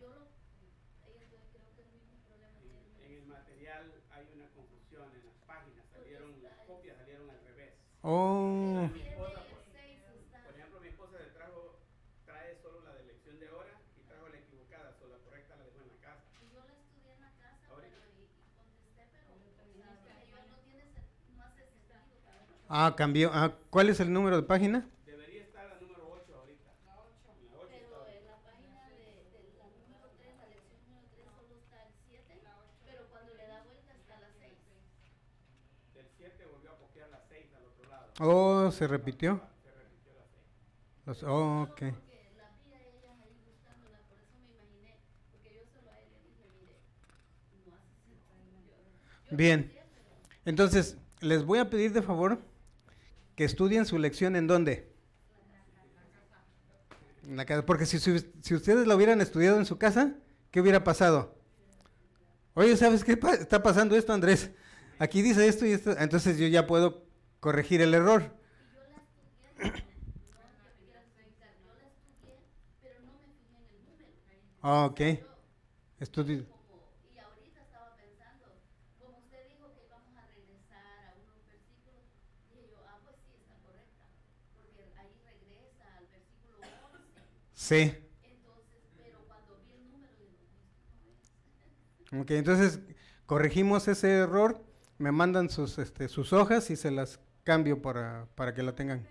[3.02, 7.72] En el material hay una confusión en las páginas, salieron las copias salieron al revés.
[8.02, 10.42] Oh, Mi esposa, por, Seis está.
[10.44, 11.80] por ejemplo, mi esposa le trajo,
[12.26, 15.64] trae solo la de elección de hora y trajo la equivocada, solo la correcta la
[15.64, 16.24] dejó en la casa.
[16.44, 17.96] Y Yo la estudié en la casa, Ahorita.
[17.96, 21.96] pero y, y contesté, pero o sea, dije yo no tiene sen- no hace sentido.
[22.28, 22.55] cabrón.
[22.68, 23.30] Ah, cambió.
[23.32, 24.88] Ah, ¿Cuál es el número de página?
[25.04, 26.70] Debería estar la número 8 ahorita.
[26.86, 27.10] La 8.
[27.40, 28.96] En la 8 está Pero en la página de,
[29.32, 32.40] de la número 3, la lección número 3, solo está el 7,
[32.84, 34.52] pero cuando le da vuelta está la 6.
[35.94, 38.06] Del 7 volvió a copiar la 6 al otro lado.
[38.20, 39.40] Oh, se repitió.
[39.62, 40.44] Se repitió la 6.
[41.06, 41.68] Los- oh, ok.
[41.70, 41.92] Porque
[42.36, 44.98] la vi a ella ahí buscándola, por eso me imaginé,
[45.30, 46.76] porque yo solo a él le dije, mire,
[47.66, 48.66] no hace sentido.
[48.66, 49.72] Yo- yo Bien.
[50.44, 52.38] Entonces, les voy a pedir de favor
[53.36, 54.92] que estudien su lección en dónde.
[57.28, 57.64] En la casa.
[57.66, 60.14] Porque si, si- ustedes la hubieran estudiado en su casa,
[60.50, 61.36] ¿qué hubiera pasado?
[62.54, 64.50] Oye, ¿sabes qué está pasando esto, Andrés?
[64.98, 65.96] Aquí dice esto y esto.
[65.98, 67.04] Entonces yo ya puedo
[67.40, 68.34] corregir el error.
[74.98, 76.55] Y yo
[87.66, 87.92] Sí.
[92.12, 92.78] Ok, entonces
[93.26, 94.64] corregimos ese error,
[94.98, 99.04] me mandan sus, este, sus hojas y se las cambio para, para que la tengan.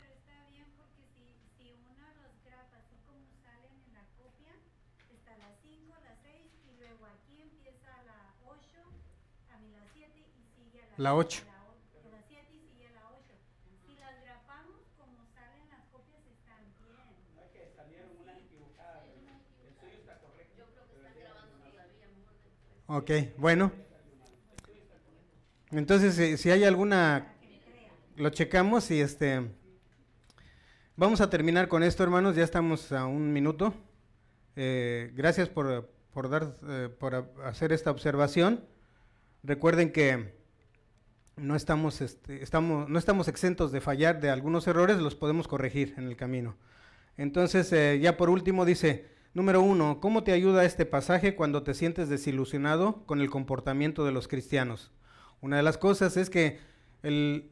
[10.96, 11.55] La 8.
[22.88, 23.72] Ok, bueno.
[25.72, 27.34] Entonces, si, hay alguna,
[28.16, 29.50] lo checamos y este,
[30.96, 32.36] vamos a terminar con esto, hermanos.
[32.36, 33.74] Ya estamos a un minuto.
[34.56, 38.64] Eh, gracias por, por dar, eh, por hacer esta observación.
[39.42, 40.36] Recuerden que
[41.38, 45.96] no estamos, este, estamos, no estamos exentos de fallar de algunos errores, los podemos corregir
[45.98, 46.56] en el camino.
[47.18, 51.74] Entonces, eh, ya por último dice, número uno, ¿cómo te ayuda este pasaje cuando te
[51.74, 54.92] sientes desilusionado con el comportamiento de los cristianos?
[55.42, 56.58] Una de las cosas es que
[57.04, 57.52] el,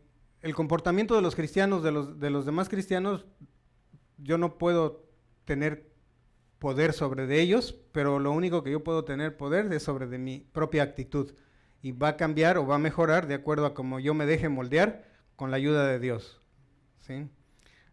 [0.55, 3.25] comportamiento de los cristianos, de los, de los demás cristianos,
[4.17, 5.03] yo no puedo
[5.43, 5.91] tener
[6.57, 10.17] poder sobre de ellos, pero lo único que yo puedo tener poder es sobre de
[10.17, 11.33] mi propia actitud.
[11.81, 14.47] Y va a cambiar o va a mejorar de acuerdo a como yo me deje
[14.47, 15.03] moldear
[15.35, 16.41] con la ayuda de Dios.
[16.99, 17.27] ¿sí?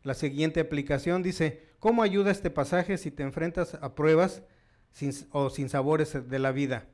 [0.05, 4.43] La siguiente aplicación dice, ¿cómo ayuda este pasaje si te enfrentas a pruebas
[5.33, 6.87] o sin sabores de la vida?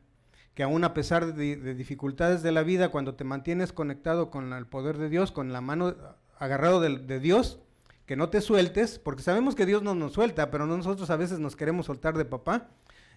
[0.55, 4.55] Que aún a pesar de, de dificultades de la vida, cuando te mantienes conectado con
[4.55, 5.95] el poder de Dios, con la mano
[6.39, 7.61] agarrado de, de Dios,
[8.07, 11.41] que no te sueltes, porque sabemos que Dios no nos suelta, pero nosotros a veces
[11.41, 12.71] nos queremos soltar de papá,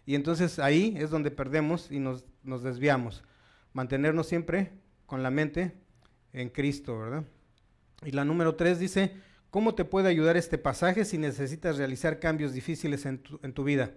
[0.06, 3.24] y entonces ahí es donde perdemos y nos, nos desviamos.
[3.74, 4.72] Mantenernos siempre
[5.06, 5.76] con la mente
[6.34, 7.24] en Cristo, ¿verdad?
[8.04, 9.14] Y la número tres dice,
[9.50, 13.94] ¿cómo te puede ayudar este pasaje si necesitas realizar cambios difíciles en tu, vida?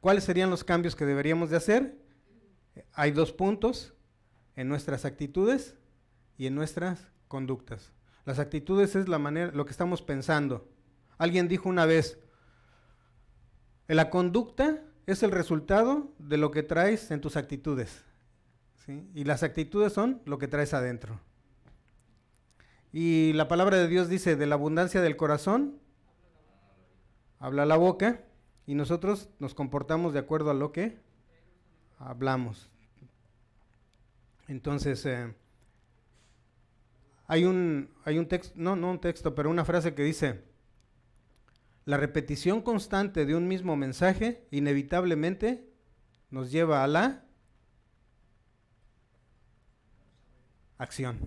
[0.00, 1.98] ¿Cuáles serían los cambios que deberíamos de hacer?
[2.92, 3.94] Hay dos puntos
[4.54, 5.76] en nuestras actitudes
[6.36, 7.92] y en nuestras conductas.
[8.24, 10.68] Las actitudes es la manera, lo que estamos pensando.
[11.18, 12.18] Alguien dijo una vez,
[13.88, 18.04] la conducta es el resultado de lo que traes en tus actitudes.
[19.14, 21.20] Y las actitudes son lo que traes adentro.
[22.98, 25.78] Y la palabra de Dios dice, de la abundancia del corazón,
[27.38, 28.24] habla la boca,
[28.66, 30.98] y nosotros nos comportamos de acuerdo a lo que
[31.98, 32.70] hablamos.
[34.48, 35.34] Entonces, eh,
[37.26, 40.44] hay un, hay un texto, no, no un texto, pero una frase que dice,
[41.84, 45.68] la repetición constante de un mismo mensaje inevitablemente
[46.30, 47.26] nos lleva a la
[50.78, 51.18] acción.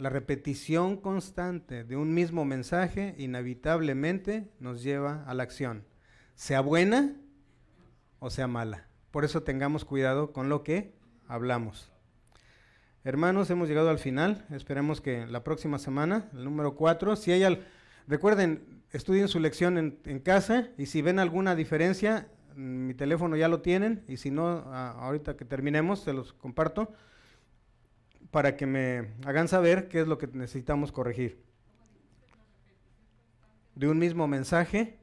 [0.00, 5.84] La repetición constante de un mismo mensaje inevitablemente nos lleva a la acción,
[6.34, 7.16] sea buena
[8.18, 8.88] o sea mala.
[9.10, 10.94] Por eso tengamos cuidado con lo que
[11.28, 11.92] hablamos.
[13.04, 14.46] Hermanos, hemos llegado al final.
[14.48, 17.66] Esperemos que la próxima semana, el número 4, si hay al...
[18.06, 22.26] Recuerden, estudien su lección en, casa y si ven alguna diferencia,
[22.56, 26.90] mm, mi teléfono ya lo tienen y si no, ahorita que terminemos, se los comparto
[28.30, 31.42] para que me hagan saber qué es lo que necesitamos corregir.
[33.74, 34.98] De un mismo mensaje,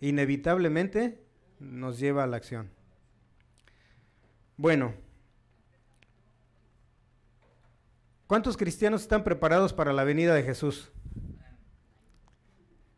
[0.00, 1.22] inevitablemente
[1.58, 2.70] nos lleva a la acción.
[4.56, 4.94] Bueno,
[8.26, 10.90] ¿cuántos cristianos están preparados para la venida de Jesús?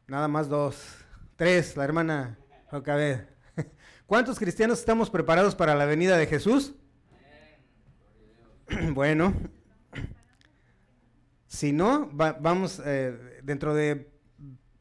[0.07, 0.97] Nada más dos.
[1.37, 2.39] Tres, la hermana
[2.71, 3.27] Jocabed.
[4.07, 6.75] ¿Cuántos cristianos estamos preparados para la venida de Jesús?
[8.93, 9.35] Bueno,
[11.47, 14.11] si no, va- vamos eh, dentro de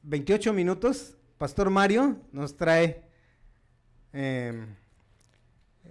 [0.04, 3.04] 28 minutos, Pastor Mario nos trae
[4.14, 4.66] eh,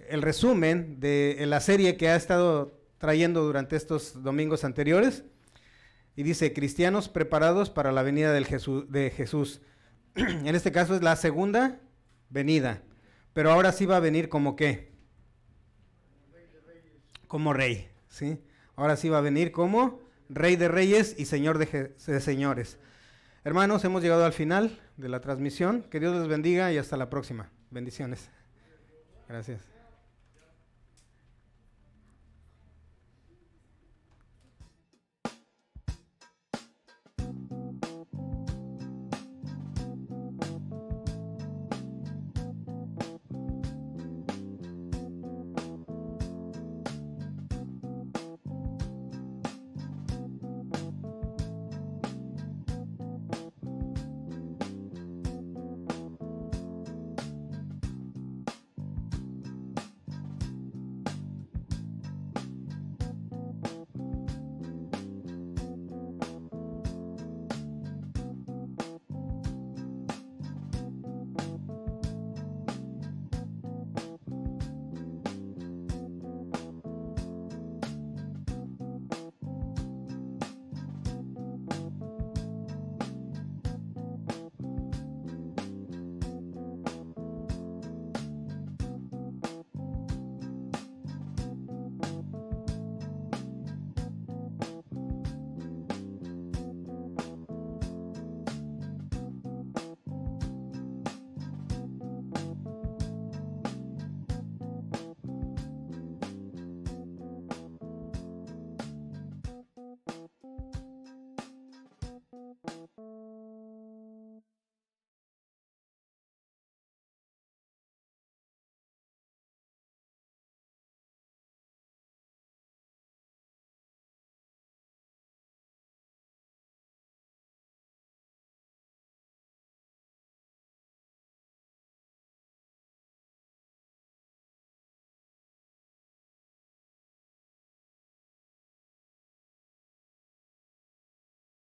[0.08, 5.24] el resumen de la serie que ha estado trayendo durante estos domingos anteriores.
[6.14, 9.60] Y dice, cristianos preparados para la venida de Jesús.
[10.14, 11.80] en este caso es la segunda
[12.28, 12.82] venida.
[13.32, 14.91] Pero ahora sí va a venir como qué?
[17.32, 18.38] Como rey, ¿sí?
[18.76, 22.76] Ahora sí va a venir como rey de reyes y señor de, de señores.
[23.42, 25.82] Hermanos, hemos llegado al final de la transmisión.
[25.84, 27.48] Que Dios les bendiga y hasta la próxima.
[27.70, 28.28] Bendiciones.
[29.30, 29.62] Gracias.